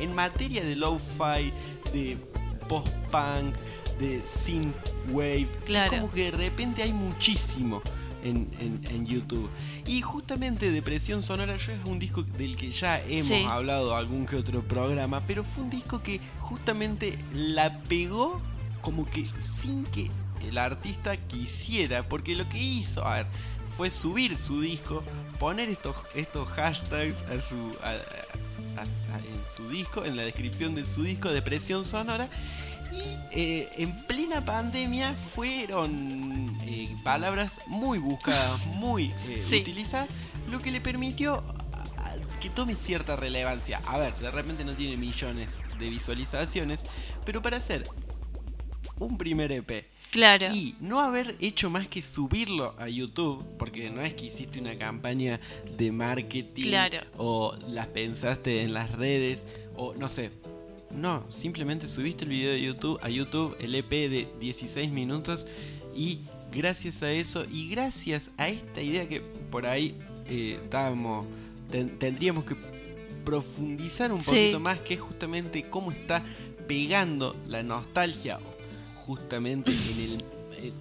[0.00, 1.52] en materia de lo-fi,
[1.92, 2.16] de
[2.68, 3.54] post-punk,
[3.98, 5.90] de synthwave, Claro.
[5.90, 7.82] como que de repente hay muchísimo
[8.24, 9.48] en, en- en YouTube.
[9.86, 13.44] Y justamente Depresión Sonora ya es un disco del que ya hemos Sí.
[13.48, 18.40] hablado algún que otro programa, pero fue un disco que justamente la pegó
[18.82, 20.10] como que sin que
[20.46, 23.26] el artista quisiera, porque lo que hizo, a ver,
[23.76, 25.02] fue subir su disco,
[25.38, 28.27] poner estos, estos hashtags a su, a-
[28.82, 32.28] en su disco, en la descripción de su disco, Depresión Sonora,
[32.92, 39.60] y eh, en plena pandemia fueron eh, palabras muy buscadas, muy eh, Sí.
[39.60, 40.08] utilizadas,
[40.50, 41.42] lo que le permitió
[42.40, 43.80] que tome cierta relevancia.
[43.86, 46.86] A ver, de repente no tiene millones de visualizaciones,
[47.24, 47.88] pero para hacer
[48.98, 50.46] un primer EP Claro.
[50.54, 54.76] y no haber hecho más que subirlo a YouTube, porque no es que hiciste una
[54.78, 55.38] campaña
[55.76, 56.98] de marketing Claro.
[57.18, 60.30] o las pensaste en las redes o no sé.
[60.90, 65.46] No, simplemente subiste el video de YouTube a YouTube, el EP de 16 minutos
[65.94, 66.20] y
[66.52, 69.20] gracias a eso y gracias a esta idea que
[69.50, 69.94] por ahí
[70.30, 71.26] eh, estábamos
[71.70, 72.56] ten- tendríamos que
[73.24, 74.26] profundizar un Sí.
[74.30, 76.24] poquito más que es justamente cómo está
[76.66, 78.38] pegando la nostalgia
[79.08, 80.24] justamente en el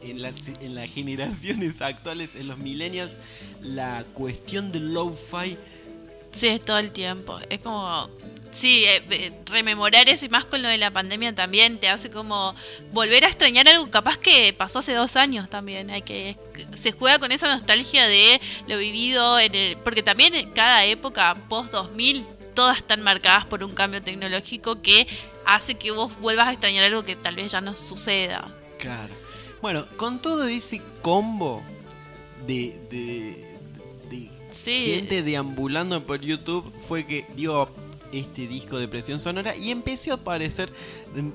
[0.02, 3.16] en, las, en las generaciones actuales, en los millennials,
[3.62, 5.56] la cuestión del lo-fi
[6.38, 7.40] Sí, es todo el tiempo.
[7.50, 8.08] Es como.
[8.52, 12.10] Sí, eh, eh, rememorar eso y más con lo de la pandemia también te hace
[12.10, 12.56] como
[12.92, 15.90] volver a extrañar algo capaz que pasó hace dos años también.
[15.90, 16.38] Hay que
[16.74, 21.72] se juega con esa nostalgia de lo vivido en el, porque también cada época post
[21.72, 25.08] 2000 todas están marcadas por un cambio tecnológico que
[25.48, 28.54] hace que vos vuelvas a extrañar algo que tal vez ya no suceda.
[28.78, 29.14] Claro.
[29.62, 31.64] Bueno, con todo ese combo
[32.46, 33.46] de, de,
[34.10, 34.92] de Sí.
[34.96, 37.68] gente deambulando por YouTube fue que dio
[38.12, 40.72] este disco de presión sonora y empezó a aparecer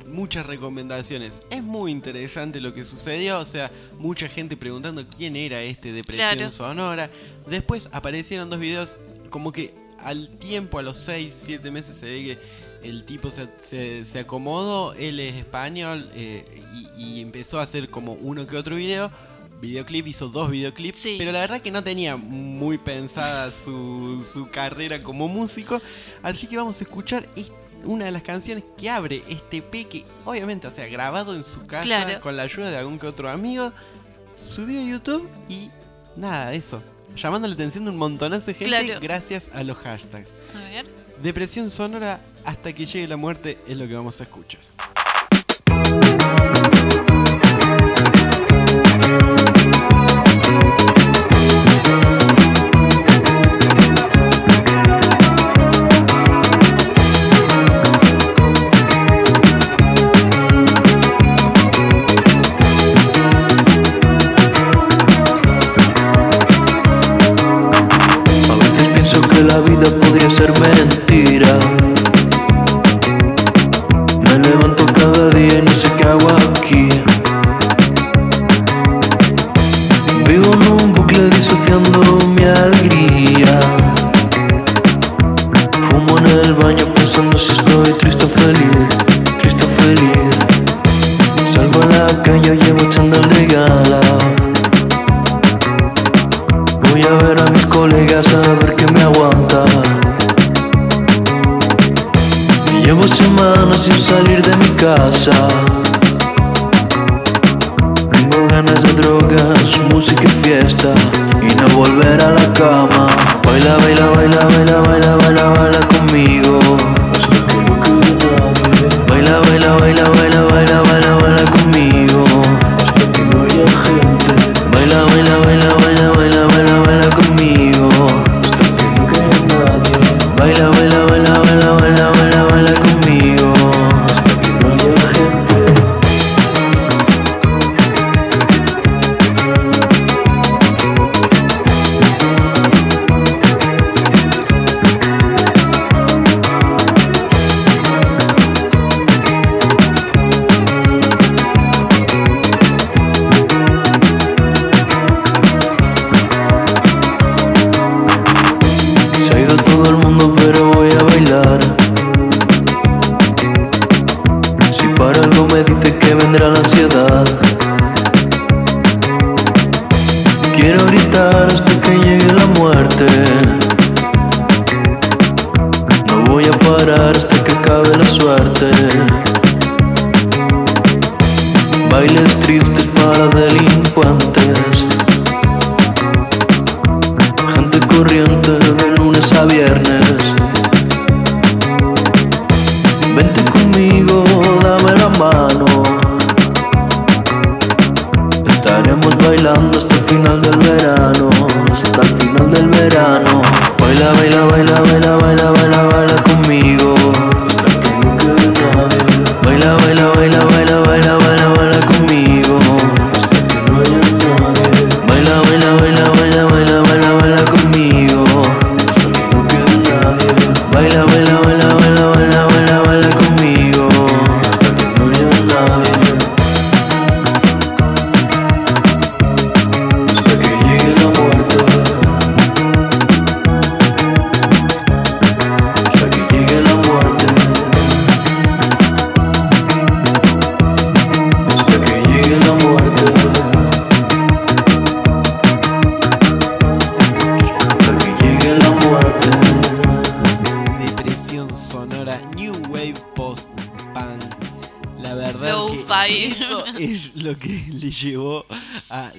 [0.08, 1.42] muchas recomendaciones.
[1.50, 6.02] Es muy interesante lo que sucedió, o sea, mucha gente preguntando quién era este de
[6.04, 6.50] presión Claro.
[6.50, 7.10] sonora.
[7.46, 8.96] Después aparecieron dos videos
[9.30, 12.38] como que al tiempo, a los 6, 7 meses se ve que
[12.82, 16.44] el tipo se, se- se acomodó, él es español eh,
[16.96, 19.10] y, y empezó a hacer como uno que otro video.
[19.60, 24.98] Videoclip, hizo dos videoclips, pero la verdad que no tenía muy pensada su, su carrera
[24.98, 25.80] como músico.
[26.20, 27.52] Así que vamos a escuchar es-
[27.84, 31.62] una de las canciones que abre este EP que obviamente, o sea, grabado en su
[31.64, 32.20] casa Claro.
[32.20, 33.72] con la ayuda de algún que otro amigo,
[34.40, 35.70] subido a YouTube y
[36.16, 36.82] nada, eso.
[37.16, 39.00] Llamando la atención de un montonazo de gente Claro.
[39.00, 40.30] gracias a los hashtags.
[40.56, 40.86] A ver.
[41.22, 44.60] Depresión sonora hasta que llegue la muerte es lo que vamos a escuchar.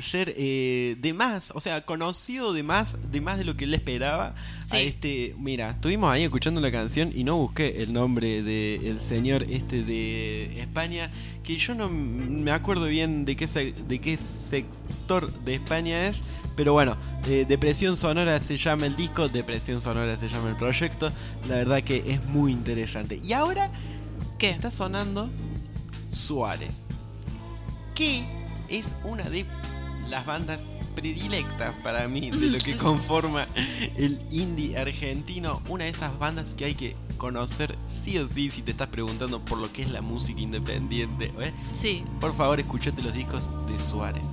[0.01, 3.73] Ser eh, de más, o sea, conoció de más, de más de lo que él
[3.73, 4.35] esperaba.
[4.71, 9.43] A este, mira, estuvimos ahí escuchando la canción y no busqué el nombre del señor
[9.49, 11.11] este de España,
[11.43, 16.17] que yo no me acuerdo bien de qué se- de qué sector de España es.
[16.55, 16.95] Pero bueno,
[17.27, 21.11] eh, Depresión Sonora se llama el disco, Depresión Sonora se llama el proyecto.
[21.49, 23.19] La verdad que es muy interesante.
[23.23, 23.71] Y ahora
[24.37, 24.49] ¿Qué?
[24.51, 25.29] está sonando
[26.07, 26.87] Suárez,
[27.95, 28.23] que
[28.69, 29.45] es una de
[30.13, 30.61] las bandas
[30.95, 33.47] predilectas para mí de lo que conforma
[33.97, 35.59] el indie argentino.
[35.67, 39.39] Una de esas bandas que hay que conocer sí o sí si te estás preguntando
[39.43, 41.31] por lo que es la música independiente.
[41.41, 41.51] ¿eh?
[41.71, 42.03] Sí.
[42.21, 44.29] Por favor, escúchate los discos de Suárez.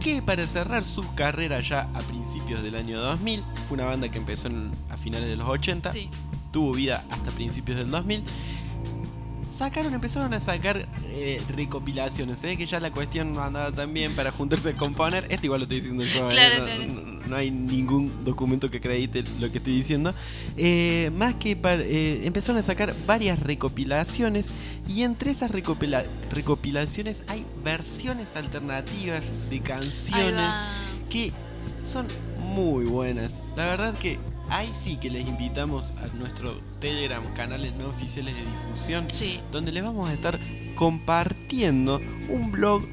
[0.00, 4.18] Que para cerrar su carrera ya a principios del año 2000, fue una banda que
[4.18, 6.08] empezó en- a finales de los 80, Sí.
[6.52, 8.22] tuvo vida hasta principios del 2000.
[9.50, 12.38] Sacaron, empezaron a sacar eh, recopilaciones.
[12.38, 15.26] Se ve que ya la cuestión no andaba tan bien para juntarse a componer.
[15.30, 16.26] Esto igual lo estoy diciendo yo.
[16.28, 16.30] ¿eh?
[16.30, 16.84] Claro, no, claro.
[16.86, 20.14] no- no hay ningún documento que acredite lo que estoy diciendo.
[20.56, 24.50] Eh, más que para, eh, empezaron a sacar varias recopilaciones.
[24.88, 30.50] Y entre esas recopila- recopilaciones hay versiones alternativas de canciones
[31.10, 31.32] que
[31.82, 32.06] son
[32.40, 33.52] muy buenas.
[33.56, 34.18] La verdad que
[34.50, 39.06] ahí sí que les invitamos a nuestro Telegram, canales no oficiales de difusión,
[39.52, 40.38] donde les vamos a estar
[40.74, 42.84] compartiendo un blog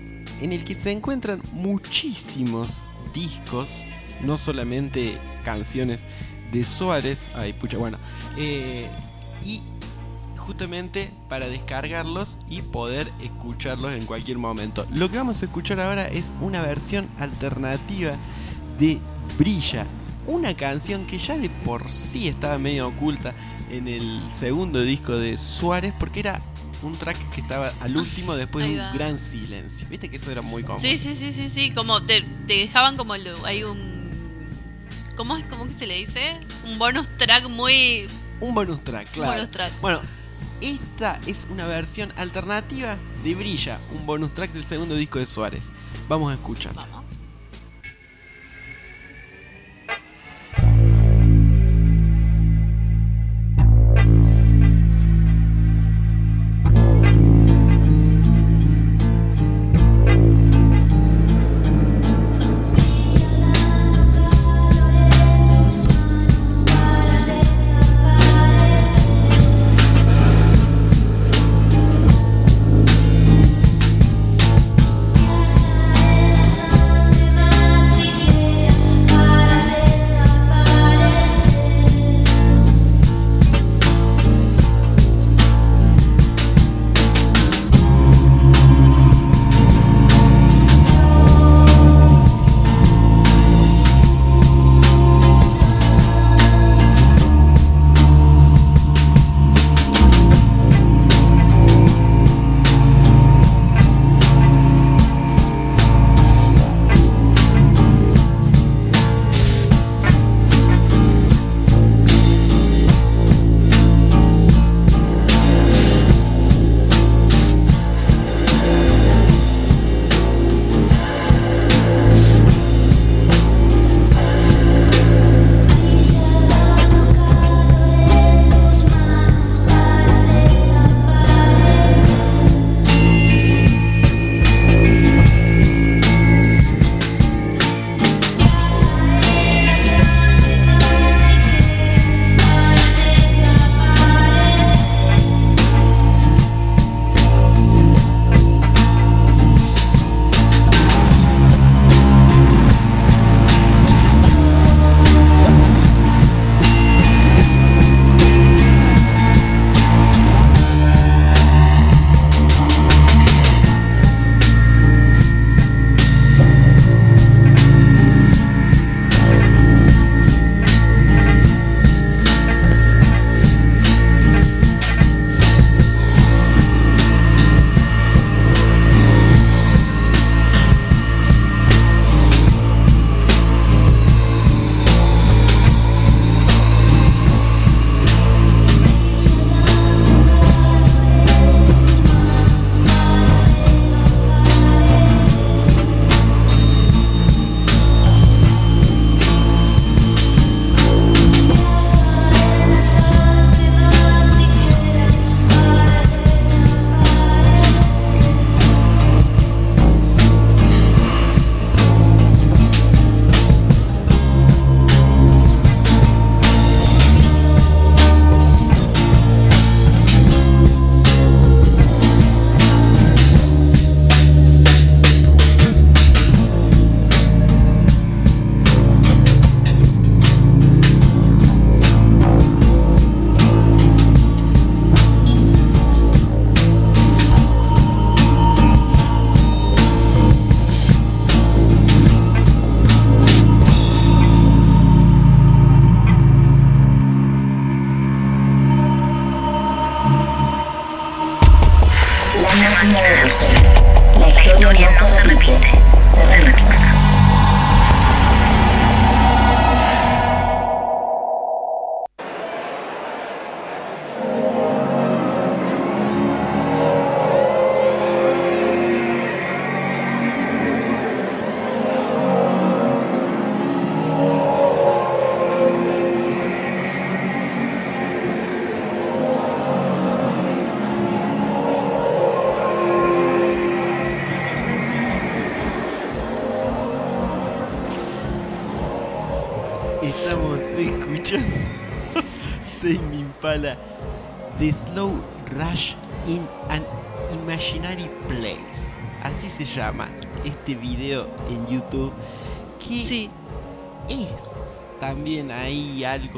[0.41, 2.83] en el que se encuentran muchísimos
[3.13, 3.83] discos,
[4.21, 6.05] no solamente canciones
[6.51, 7.97] de Suárez, ay pucha, bueno,
[8.37, 8.89] eh,
[9.43, 9.61] y
[10.37, 14.85] justamente para descargarlos y poder escucharlos en cualquier momento.
[14.93, 18.13] Lo que vamos a escuchar ahora es una versión alternativa
[18.79, 18.99] de
[19.37, 19.87] Brilla,
[20.27, 23.33] una canción que ya de por sí estaba medio oculta
[23.69, 26.41] en el segundo disco de Suárez porque era
[26.81, 29.87] un track que estaba al último después de un gran silencio.
[29.89, 30.81] Viste que eso era muy común.
[30.81, 31.71] Sí, sí, sí, sí, sí.
[31.71, 33.95] Como te, te dejaban como hay un.
[35.15, 35.45] ¿Cómo es?
[35.45, 36.37] ¿Cómo que se le dice?
[36.65, 38.07] Un bonus track muy.
[38.41, 39.33] Un bonus track, claro.
[39.33, 39.71] bonus track.
[39.81, 40.01] Bueno,
[40.61, 45.71] esta es una versión alternativa de Brilla, un bonus track del segundo disco de Suárez.
[46.09, 46.73] Vamos a escuchar.
[46.73, 47.04] Vamos.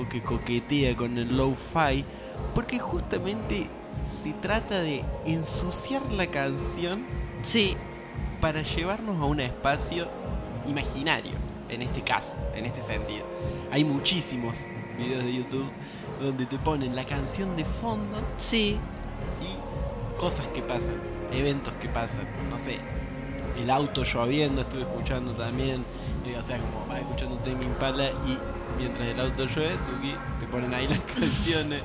[0.10, 2.04] Que coquetea con el lo-fi.
[2.54, 3.68] Porque justamente
[4.24, 7.06] se trata de ensuciar la canción.
[7.44, 7.76] Sí.
[8.42, 10.08] Para llevarnos a un espacio
[10.68, 11.32] imaginario.
[11.70, 13.26] En este caso, en este sentido.
[13.72, 14.66] Hay muchísimos
[14.98, 15.70] videos de YouTube
[16.22, 18.18] donde te ponen la canción de fondo.
[18.38, 18.78] Sí.
[19.42, 20.96] Y cosas que pasan,
[21.32, 22.78] eventos que pasan, no sé.
[23.60, 25.84] El auto lloviendo, estuve escuchando también.
[26.26, 28.38] eh, o sea, como vas escuchando Tame Impala y
[28.78, 31.84] mientras el auto llueve, Tuki, te ponen ahí las canciones.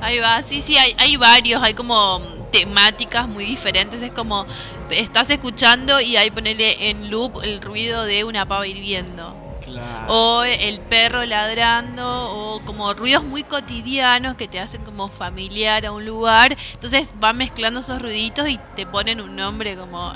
[0.00, 2.20] Ahí va, sí, sí, hay, hay varios, hay como
[2.50, 4.46] temáticas muy diferentes, es como
[4.90, 9.36] estás escuchando y ahí ponerle en loop el ruido de una pava hirviendo.
[9.64, 10.12] Claro.
[10.12, 15.92] O el perro ladrando, o como ruidos muy cotidianos que te hacen como familiar a
[15.92, 16.56] un lugar.
[16.72, 20.12] Entonces van mezclando esos ruiditos y te ponen un nombre como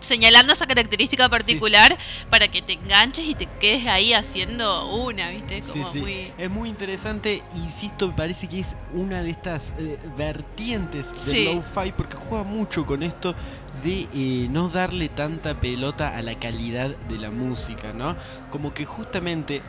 [0.00, 1.96] señalando esa característica particular
[2.30, 5.60] para que te enganches y te quedes ahí haciendo una, ¿viste?
[5.62, 6.00] Como Sí, sí.
[6.00, 6.32] muy...
[6.38, 11.44] Es muy interesante, insisto, me parece que es una de estas eh, vertientes del Sí.
[11.44, 13.34] lo-fi porque juega mucho con esto
[13.82, 18.14] de eh, no darle tanta pelota a la calidad de la música, ¿no?
[18.50, 19.62] Como que justamente,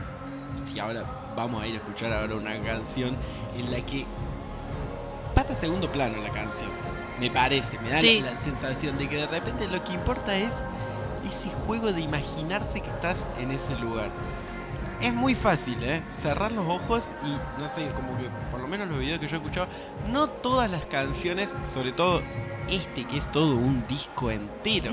[0.63, 1.03] si ahora
[1.35, 3.15] vamos a ir a escuchar ahora una canción
[3.57, 4.05] en la que
[5.33, 6.69] pasa a segundo plano la canción,
[7.19, 8.21] me parece, me da Sí.
[8.21, 10.63] la, la sensación de que de repente lo que importa es
[11.25, 14.09] ese juego de imaginarse que estás en ese lugar.
[15.01, 16.01] Es muy fácil, ¿eh?
[16.11, 19.35] Cerrar los ojos y, no sé, como que, por lo menos los videos que yo
[19.35, 19.67] he escuchado,
[20.11, 22.21] no todas las canciones, sobre todo
[22.69, 24.91] este que es todo un disco entero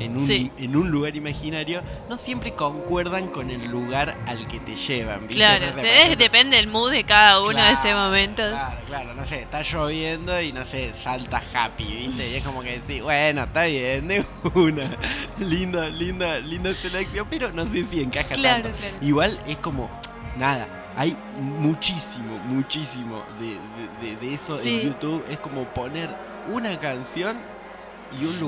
[0.00, 0.50] en un, Sí.
[0.58, 5.36] en un lugar imaginario, no siempre concuerdan con el lugar al que te llevan, ¿viste?
[5.36, 8.42] Claro, No sé, es- depende del mood de cada uno de ese momento.
[8.48, 12.28] Claro, claro, no sé, está lloviendo y no sé, salta happy, ¿viste?
[12.30, 14.24] Y es como que decís, bueno, está bien, de
[14.54, 14.84] una.
[15.38, 18.78] linda, linda, linda selección, pero no sé si encaja Claro, tanto.
[18.78, 18.96] claro.
[19.02, 19.90] Igual es como,
[20.36, 20.66] nada,
[20.96, 24.80] hay muchísimo, muchísimo de, de- de- de eso Sí.
[24.80, 25.24] en YouTube.
[25.30, 26.08] Es como poner
[26.52, 27.36] una canción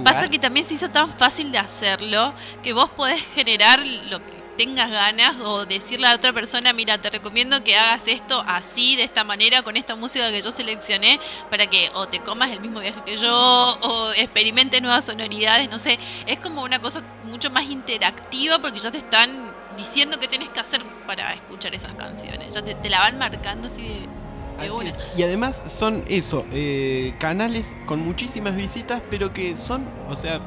[0.05, 4.43] Pasa que también se hizo tan fácil de hacerlo que vos podés generar lo que
[4.57, 9.05] tengas ganas o decirle a otra persona, mira, te recomiendo que hagas esto así, de
[9.05, 11.19] esta manera, con esta música que yo seleccioné,
[11.51, 15.79] para que o te comas el mismo viaje que yo o experimentes nuevas sonoridades, no
[15.79, 20.51] sé, es como una cosa mucho más interactiva porque ya te están diciendo qué tienes
[20.51, 24.22] que hacer para escuchar esas canciones, ya te, te la van marcando así de,
[24.63, 24.89] de Así una.
[24.91, 24.99] es.
[25.17, 30.41] Y además son eso, eh, canales con muchísimas visitas, pero que son, o sea,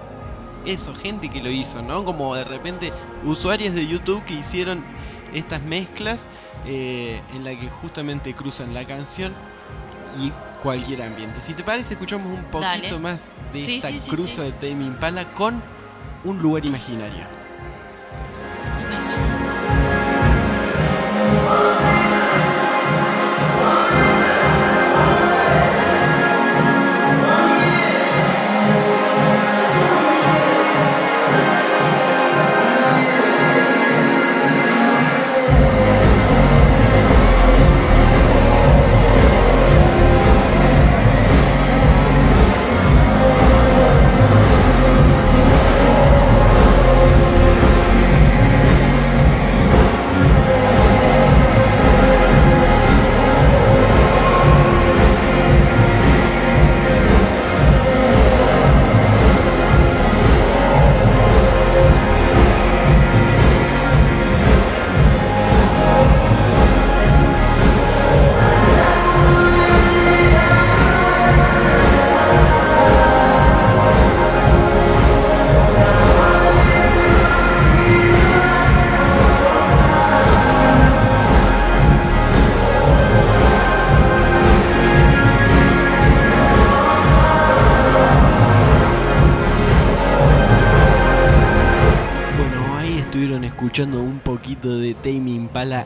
[0.66, 2.04] eso, gente que lo hizo, ¿no?
[2.04, 2.92] Como de repente
[3.24, 4.84] usuarios de YouTube que hicieron
[5.34, 6.28] estas mezclas
[6.66, 9.34] eh, en la que justamente cruzan la canción
[10.20, 10.32] y
[10.64, 11.42] cualquier ambiente.
[11.42, 13.00] Si te parece, escuchamos un poquito Dale.
[13.00, 15.62] más de Sí, esta sí, sí, cruza de Tame Impala con
[16.24, 17.26] un lugar imaginario.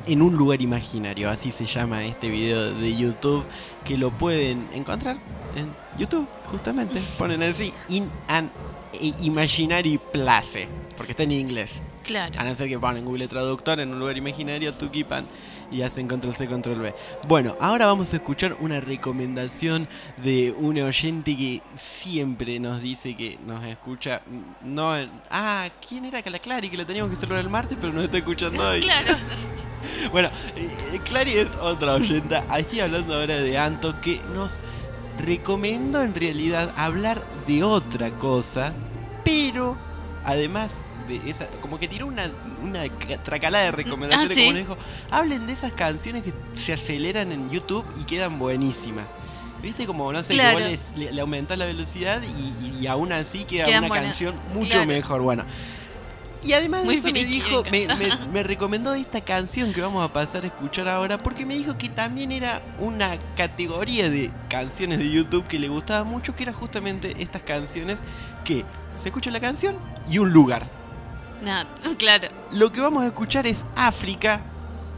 [0.10, 1.30] En un lugar imaginario.
[1.30, 3.44] Así se llama este video de YouTube
[3.86, 5.18] que lo pueden encontrar
[5.56, 7.00] en YouTube, justamente.
[7.18, 8.52] Ponen así, In an
[9.22, 10.68] Imaginary Place,
[10.98, 11.82] porque está en inglés.
[12.04, 12.40] Claro.
[12.40, 15.26] A no ser que ponen Google Traductor en un lugar imaginario, Tukipan
[15.72, 16.96] y hacen control C, control V.
[17.28, 19.88] Bueno, ahora vamos a escuchar una recomendación
[20.18, 24.22] de un oyente que siempre nos dice que nos escucha.
[24.26, 24.92] mm, No,
[25.30, 26.70] ah, ¿quién era que la Clary?
[26.70, 28.82] Que la teníamos que celebrar el martes, pero nos está escuchando hoy.
[28.82, 29.14] Claro.
[30.12, 32.44] Bueno, eh, Clary es otra oyenta.
[32.58, 34.62] Estoy hablando ahora de Anto que nos
[35.26, 38.74] recomendó en realidad hablar de otra cosa,
[39.24, 39.78] pero
[40.26, 42.32] además de esa, como que tiró una,
[42.64, 44.46] una ca- tracalada de recomendaciones, Ah, ¿sí?
[44.48, 44.78] como nos dijo,
[45.12, 49.06] hablen de esas canciones que se aceleran en YouTube y quedan buenísimas.
[49.62, 49.86] ¿Viste?
[49.86, 50.58] Como, no sé, Claro.
[50.58, 53.94] que vos les- le, le aumentás la velocidad y, y- aún así queda Quedan una
[53.94, 54.86] canción mucho Claro.
[54.86, 55.22] mejor.
[55.22, 55.44] Bueno,
[56.42, 60.14] y además de eso me dijo, me me- me recomendó esta canción que vamos a
[60.14, 65.12] pasar a escuchar ahora porque me dijo que también era una categoría de canciones de
[65.12, 68.00] YouTube que le gustaba mucho, que era justamente estas canciones
[68.46, 68.64] que
[68.96, 69.76] se escucha la canción
[70.10, 70.70] y un lugar.
[71.42, 71.68] Nada,
[71.98, 72.28] claro.
[72.52, 74.42] Lo que vamos a escuchar es África,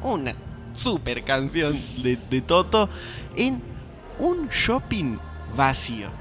[0.02, 0.36] una
[0.74, 2.90] super canción de, de Toto,
[3.36, 3.62] en
[4.20, 5.18] un shopping
[5.56, 6.21] vacío.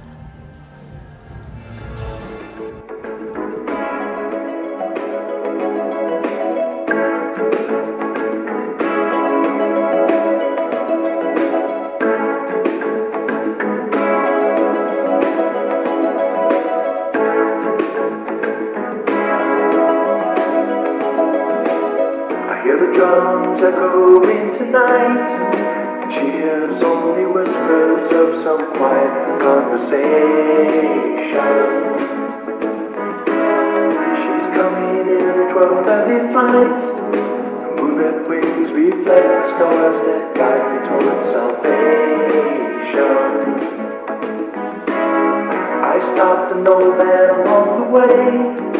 [23.60, 25.30] Drums echoing tonight.
[26.02, 30.00] And she hears only whispers of some quiet conversation.
[34.20, 36.80] She's coming in a 12:30 flight.
[37.62, 42.70] Her moving wings reflect the stars that guide me towards salvation.
[45.82, 48.79] I stopped an old man along the way.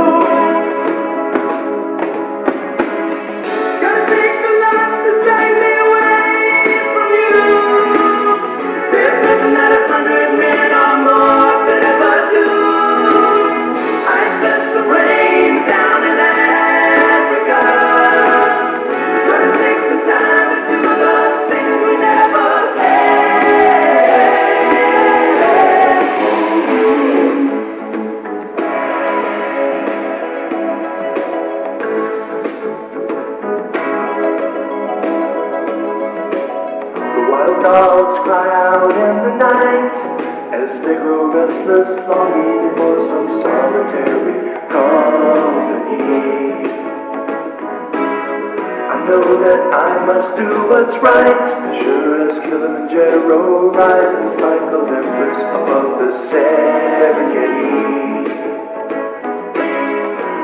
[51.01, 57.71] Right, sure as Kilimanjaro rises like Olympus above the Serengeti.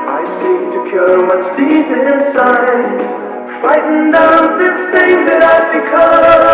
[0.08, 2.98] I seek to cure what's deep inside.
[3.60, 6.47] Frightened of this thing that I've become.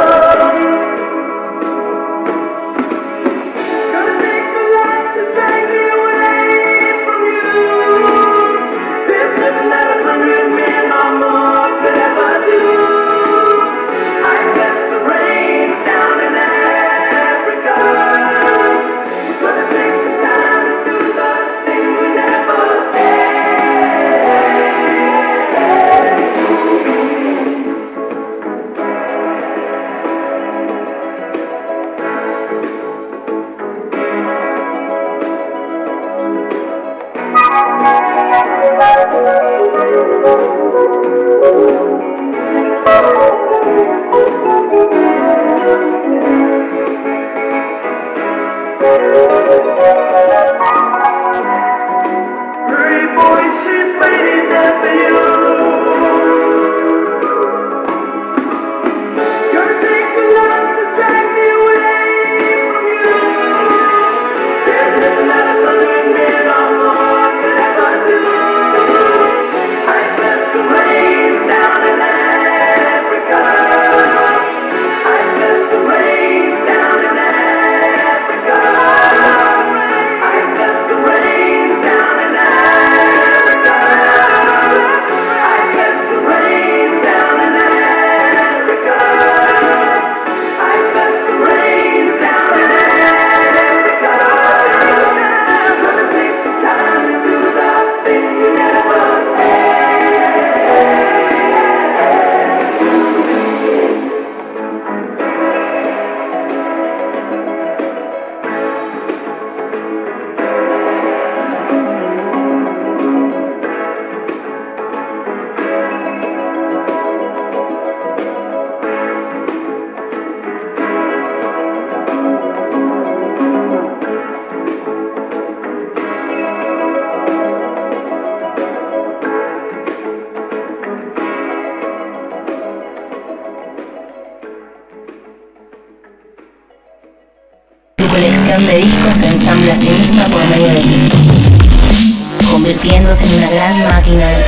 [143.23, 144.44] En una gran máquina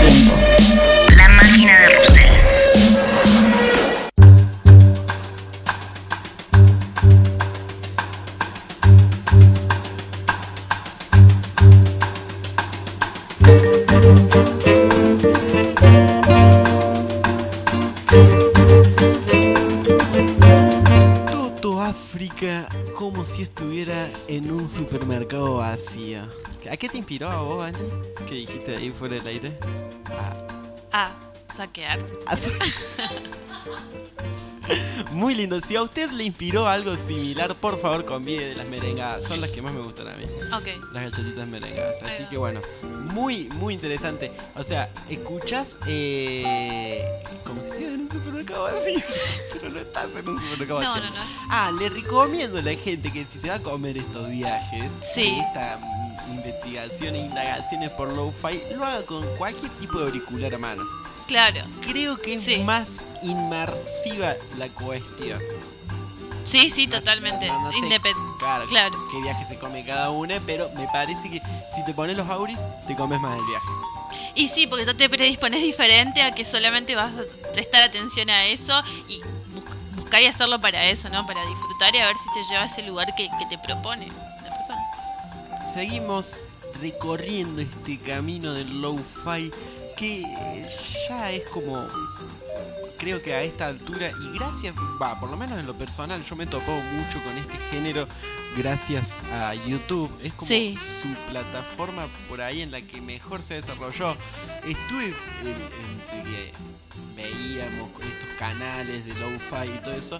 [22.94, 26.20] Como si estuviera en un supermercado vacío.
[26.70, 27.78] ¿A qué te inspiró a vos, Ani?
[28.26, 29.58] ¿Qué dijiste ahí fuera del aire?
[30.92, 31.14] A
[31.54, 31.98] saquear.
[35.12, 35.60] Muy lindo.
[35.60, 39.24] Si a usted le inspiró algo similar, por favor convide de las merengadas.
[39.26, 40.24] Son las que más me gustan a mí.
[40.54, 40.92] Ok.
[40.92, 42.02] Las galletitas merengadas.
[42.02, 42.60] Así que bueno,
[43.12, 44.32] muy, muy interesante.
[44.54, 47.04] O sea, escuchás eh,
[47.44, 49.00] como si estuvieras en un supermercado vacío.
[49.52, 51.04] Pero no estás en un supermercado No, vacío.
[51.04, 51.22] no, no.
[51.50, 55.38] Ah, le recomiendo a la gente que si se va a comer estos viajes, Sí.
[55.46, 55.78] esta
[56.28, 60.82] investigación e indagaciones por lo-fi, lo haga con cualquier tipo de auricular a mano.
[61.26, 61.60] Claro.
[61.80, 65.40] Creo que es más inmersiva la cuestión.
[66.44, 67.46] Sí, sí, totalmente.
[67.48, 68.96] No, no sé, Independ- claro, claro.
[69.10, 71.40] qué viaje se come cada una, pero me parece que
[71.74, 73.66] si te pones los auris, te comes más del viaje.
[74.36, 78.44] Y sí, porque ya te predispones diferente a que solamente vas a prestar atención a
[78.44, 79.18] eso y
[79.52, 79.64] bus-
[79.96, 81.26] buscar y hacerlo para eso, ¿no?
[81.26, 84.06] Para disfrutar y a ver si te lleva a ese lugar que, que te propone
[84.06, 84.86] la persona.
[85.74, 86.38] Seguimos
[86.80, 89.50] recorriendo este camino del lo-fi
[89.96, 90.22] que
[91.08, 91.86] ya es como
[92.98, 96.34] creo que a esta altura y gracias, va, por lo menos en lo personal yo
[96.36, 98.06] me he topado mucho con este género
[98.56, 100.10] gracias a YouTube.
[100.22, 100.76] Es como Sí.
[101.02, 104.16] su plataforma por ahí en la que mejor se desarrolló.
[104.66, 105.06] Estuve
[105.42, 105.48] en-
[106.12, 106.52] entre que
[107.16, 110.18] veíamos estos canales de lo-fi y todo eso,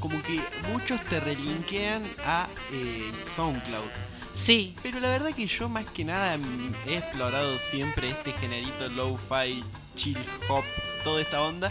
[0.00, 0.40] como que
[0.70, 3.88] muchos te relinkean a eh, SoundCloud.
[4.32, 4.74] Sí.
[4.82, 9.64] Pero la verdad que yo más que nada mm, he explorado siempre este generito lo-fi,
[9.96, 10.18] chill
[10.48, 10.64] hop,
[11.04, 11.70] toda esta onda,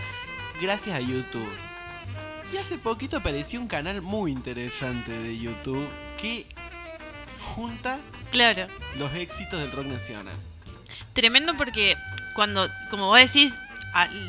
[0.62, 1.50] gracias a YouTube.
[2.54, 5.88] Y hace poquito apareció un canal muy interesante de YouTube
[6.20, 6.46] que
[7.56, 8.00] junta
[8.32, 8.68] Claro.
[8.98, 10.36] los éxitos del rock nacional.
[11.14, 11.96] Tremendo porque
[12.36, 13.58] cuando, como vos decís,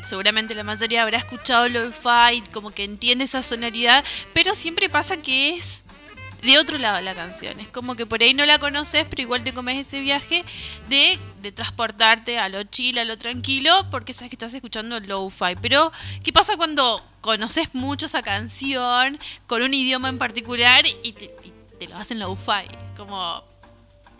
[0.03, 4.03] seguramente la mayoría habrá escuchado lo-fi, como que entiende esa sonoridad,
[4.33, 5.83] pero siempre pasa que es
[6.41, 7.59] de otro lado la canción.
[7.59, 10.43] Es como que por ahí no la conoces, pero igual te comes ese viaje
[10.87, 15.55] de, de transportarte a lo chill, a lo tranquilo, porque sabes que estás escuchando lo-fi.
[15.61, 15.91] Pero,
[16.23, 21.77] ¿qué pasa cuando conoces mucho esa canción con un idioma en particular y te, y
[21.77, 22.67] te lo hacen lo-fi?
[22.95, 23.43] Como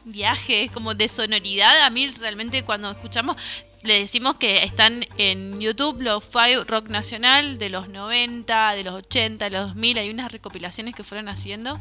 [0.05, 1.83] viajes, como de sonoridad.
[1.83, 3.37] A mí realmente cuando escuchamos,
[3.83, 8.93] le decimos que están en YouTube los Five Rock Nacional de los 90, de los
[8.95, 9.99] 80, de los 2000.
[9.99, 11.79] Hay unas recopilaciones que fueron haciendo.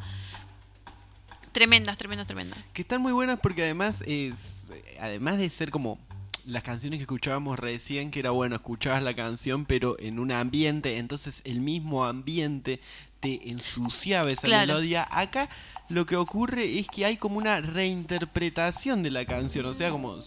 [1.53, 2.59] Tremendas, tremendas, tremendas.
[2.73, 4.65] Que están muy buenas porque además es.
[5.01, 5.99] Además de ser como
[6.47, 10.97] las canciones que escuchábamos recién, que era bueno, escuchabas la canción, pero en un ambiente,
[10.99, 12.81] entonces el mismo ambiente
[13.21, 14.67] te ensuciaba esa Claro.
[14.75, 15.07] melodía.
[15.11, 15.49] Acá
[15.91, 20.17] lo que ocurre es que hay como una reinterpretación de la canción, o sea, como
[20.19, 20.21] eh,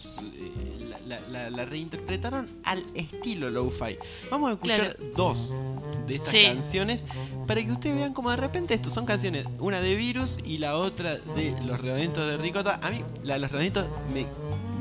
[1.08, 3.98] la, la- la- la reinterpretaron al estilo lo-fi.
[4.30, 5.14] Vamos a escuchar Claro.
[5.16, 5.54] dos
[6.08, 6.44] de estas Sí.
[6.46, 7.06] canciones
[7.48, 10.76] para que ustedes vean como de repente estos son canciones, una de Virus y la
[10.78, 12.80] otra de Los Redonditos de Ricota.
[12.82, 14.26] A mí la de Los Redonditos me,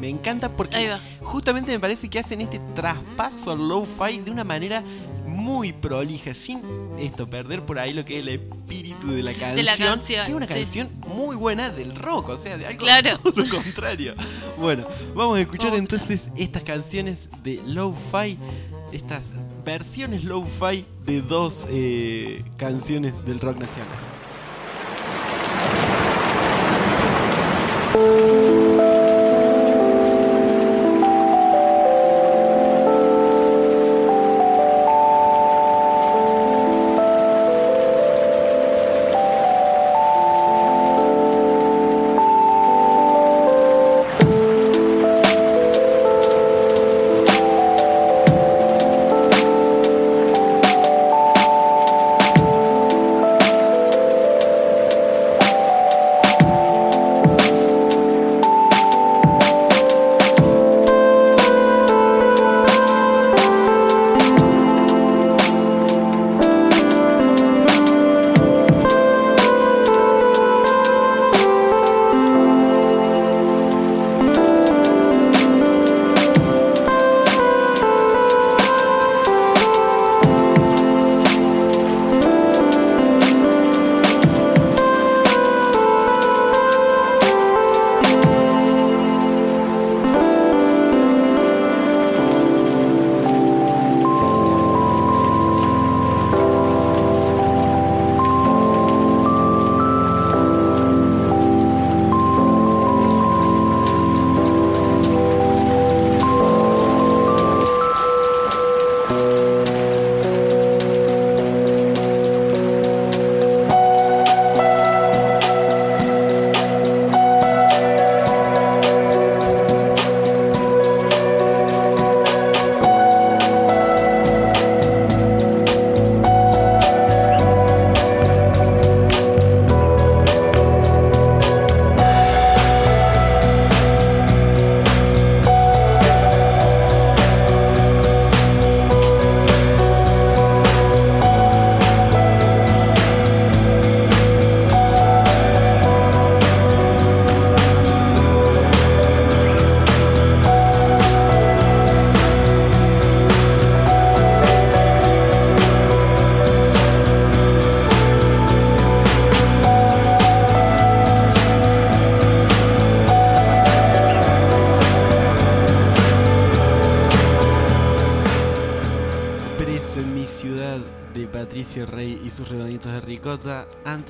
[0.00, 0.90] me encanta porque
[1.22, 4.82] justamente me parece que hacen este traspaso al lo-fi de una manera
[5.26, 6.60] muy prolija, sin
[6.98, 9.56] esto, perder por ahí lo que es el espíritu de la Sí, canción.
[9.56, 10.54] de la canción, que es una sí.
[10.54, 13.18] canción muy buena del rock, o sea, de algo Claro.
[13.22, 14.14] todo lo contrario.
[14.58, 18.36] Bueno, vamos a escuchar entonces estas canciones de lo-fi,
[18.92, 19.30] estas
[19.64, 23.98] versiones lo-fi de dos eh, canciones del rock nacional.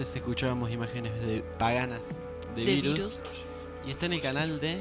[0.00, 2.16] Antes escuchábamos imágenes de paganas
[2.54, 2.94] de, De virus.
[2.94, 3.22] virus.
[3.86, 4.78] Y está en el canal de.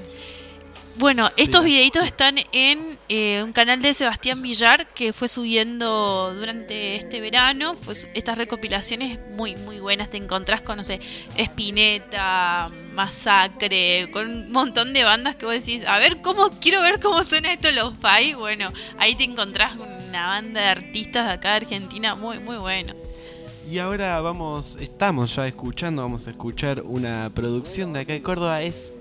[0.99, 6.95] Bueno, estos videitos están en eh, un canal de Sebastián Villar que fue subiendo durante
[6.95, 7.75] este verano.
[7.75, 10.09] Fue estas recopilaciones muy, muy buenas.
[10.09, 11.01] Te encontrás con, no sé,
[11.35, 17.01] Spinetta, Masacre, con un montón de bandas que vos decís, a ver, cómo quiero ver
[17.01, 18.35] cómo suena esto lo-fi.
[18.35, 22.55] Bueno, ahí te encontrás con una banda de artistas de acá de Argentina muy, muy
[22.55, 23.08] bueno.
[23.69, 28.63] Y ahora vamos, estamos ya escuchando, vamos a escuchar una producción de acá de Córdoba.
[28.63, 28.95] Es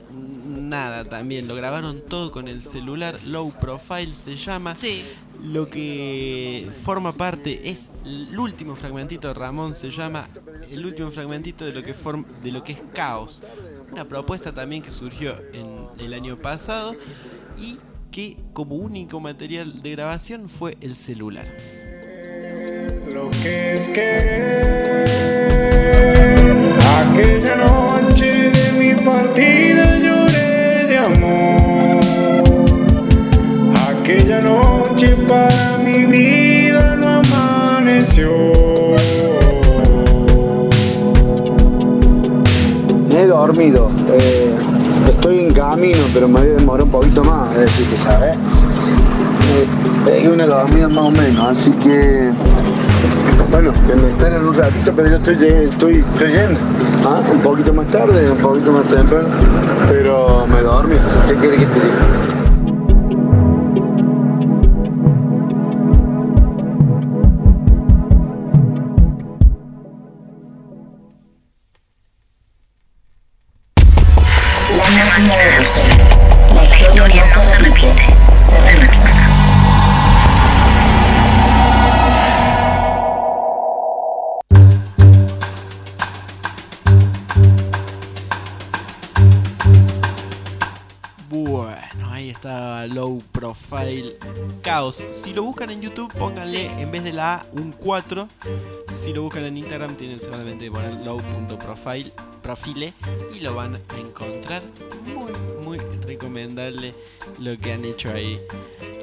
[0.46, 4.74] nada también, lo grabaron todo con el celular, Low Profile se llama.
[4.74, 5.04] Sí.
[5.42, 10.28] Lo que forma parte es el último fragmentito de Ramón, se llama
[10.70, 13.42] el último fragmentito de lo que, form- de lo que es Caos.
[13.90, 15.66] Una propuesta también que surgió en
[15.98, 16.94] el año pasado
[17.58, 17.78] y
[18.10, 21.46] que como único material de grabación fue el celular.
[23.12, 24.57] Lo que es que
[29.38, 32.00] partida lloré de amor.
[33.88, 38.30] Aquella noche para mi vida no amaneció.
[43.12, 43.90] Me he dormido.
[44.08, 44.54] eh,
[45.08, 47.54] estoy en camino, pero me voy a demorar un poquito más.
[47.54, 48.36] Es decir, que sabes.
[48.36, 49.66] Eh,
[50.04, 52.32] Pegué una dormida más o menos, así que.
[53.50, 56.60] Bueno, que me esperen un ratito, pero yo estoy, estoy, estoy yendo.
[57.04, 57.22] ¿Ah?
[57.32, 59.28] Un poquito más tarde, un poquito más temprano.
[59.88, 60.96] Pero me dormí.
[61.26, 62.37] ¿Qué quieres que te diga?
[94.62, 95.02] Caos.
[95.10, 98.28] Si lo buscan en YouTube, pónganle en vez de la A un 4.
[98.88, 102.12] Si lo buscan en Instagram, tienen solamente que poner low.profile
[102.48, 102.94] profile
[103.34, 104.62] y lo van a encontrar.
[105.04, 105.32] Muy,
[105.62, 106.94] muy recomendable
[107.38, 108.40] lo que han hecho ahí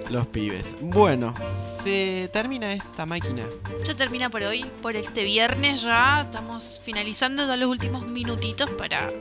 [0.09, 0.77] los pibes.
[0.81, 3.43] Bueno, se termina esta máquina.
[3.85, 6.21] Ya termina por hoy, por este viernes ya.
[6.21, 9.11] Estamos finalizando ya los últimos minutitos para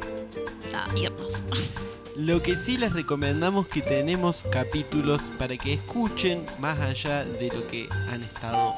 [0.73, 1.43] nada, irnos.
[2.16, 7.66] Lo que sí les recomendamos que tenemos capítulos para que escuchen más allá de lo
[7.66, 8.74] que han estado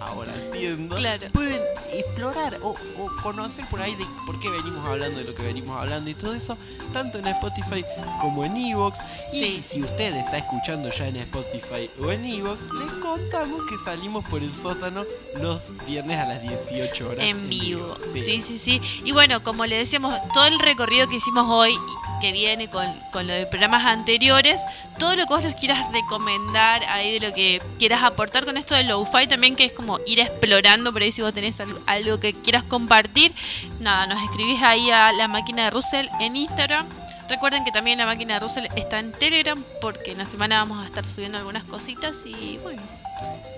[0.00, 0.94] ahora haciendo.
[0.94, 1.26] Claro.
[1.32, 1.60] Pueden
[1.92, 5.76] explorar o, o conocer por ahí de por qué venimos hablando de lo que venimos
[5.78, 6.56] hablando y todo eso,
[6.92, 7.84] tanto en Spotify
[8.20, 9.00] como en Evox.
[9.32, 14.24] Y si usted está escuchando ya en Spotify o en Evox, les contamos que salimos
[14.26, 15.04] por el sótano
[15.40, 17.24] los viernes a las 18 horas.
[17.24, 17.96] en vivo.
[18.02, 18.40] Sí.
[18.40, 21.74] sí, sí, Y bueno, como le decíamos, todo el recorrido que hicimos hoy,
[22.20, 22.75] que viene con,
[23.12, 24.60] con lo de programas anteriores,
[24.98, 28.74] todo lo que vos nos quieras recomendar ahí de lo que quieras aportar con esto
[28.74, 32.20] del lo-fi también, que es como ir explorando por ahí si vos tenés algo, algo
[32.20, 33.32] que quieras compartir.
[33.80, 36.86] Nada, nos escribís ahí a la máquina de Russell en Instagram.
[37.28, 40.82] Recuerden que también la máquina de Russell está en Telegram porque en la semana vamos
[40.82, 42.80] a estar subiendo algunas cositas y bueno,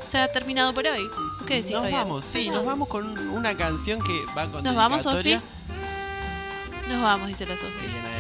[0.07, 1.03] se ha terminado por hoy.
[1.47, 2.05] ¿Qué decís, Nos Fabián?
[2.05, 5.39] vamos, sí, nos vamos con una canción que va con ¿Nos vamos, Sofi?
[6.89, 7.73] Nos vamos, dice la Sofía.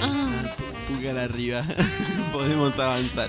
[0.03, 0.55] Ah.
[0.87, 1.63] Pulgar arriba.
[2.33, 3.29] Podemos avanzar.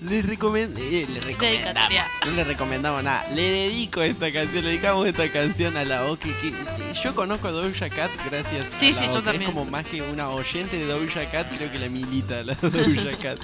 [0.00, 0.78] Les recomiendo.
[0.80, 1.92] eh, les recomendamos.
[2.26, 3.26] No le recomendamos nada.
[3.34, 6.32] Le dedico esta canción, le dedicamos esta canción a la Oke.
[6.40, 9.42] Que, que yo conozco a Doja Cat gracias Sí, a la sí, yo también.
[9.42, 13.16] Es como más que una oyente de Doja Cat, creo que la milita la Doja
[13.20, 13.38] Cat.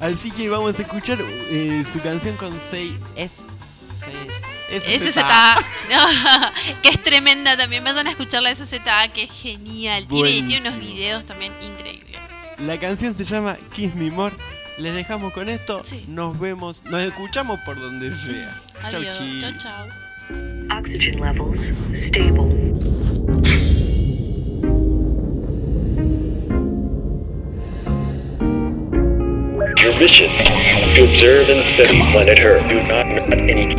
[0.00, 3.46] Así que vamos a escuchar eh, su canción con 6 S.
[4.80, 5.54] SZA.
[6.82, 7.84] que es tremenda también.
[7.84, 10.06] Vayan a escuchar la SZA, que es genial.
[10.08, 12.20] Tiene, tiene unos videos también increíbles.
[12.58, 14.34] La canción se llama Kiss Me More.
[14.78, 15.82] Les dejamos con esto.
[16.08, 18.62] Nos vemos, nos escuchamos por donde sea.
[18.82, 19.18] Adiós.
[19.40, 19.88] Chau, chau.
[20.70, 22.48] Oxygen levels stable.
[29.84, 30.30] Your mission
[30.94, 32.66] to observe and study planet Earth.
[32.68, 33.74] Do not any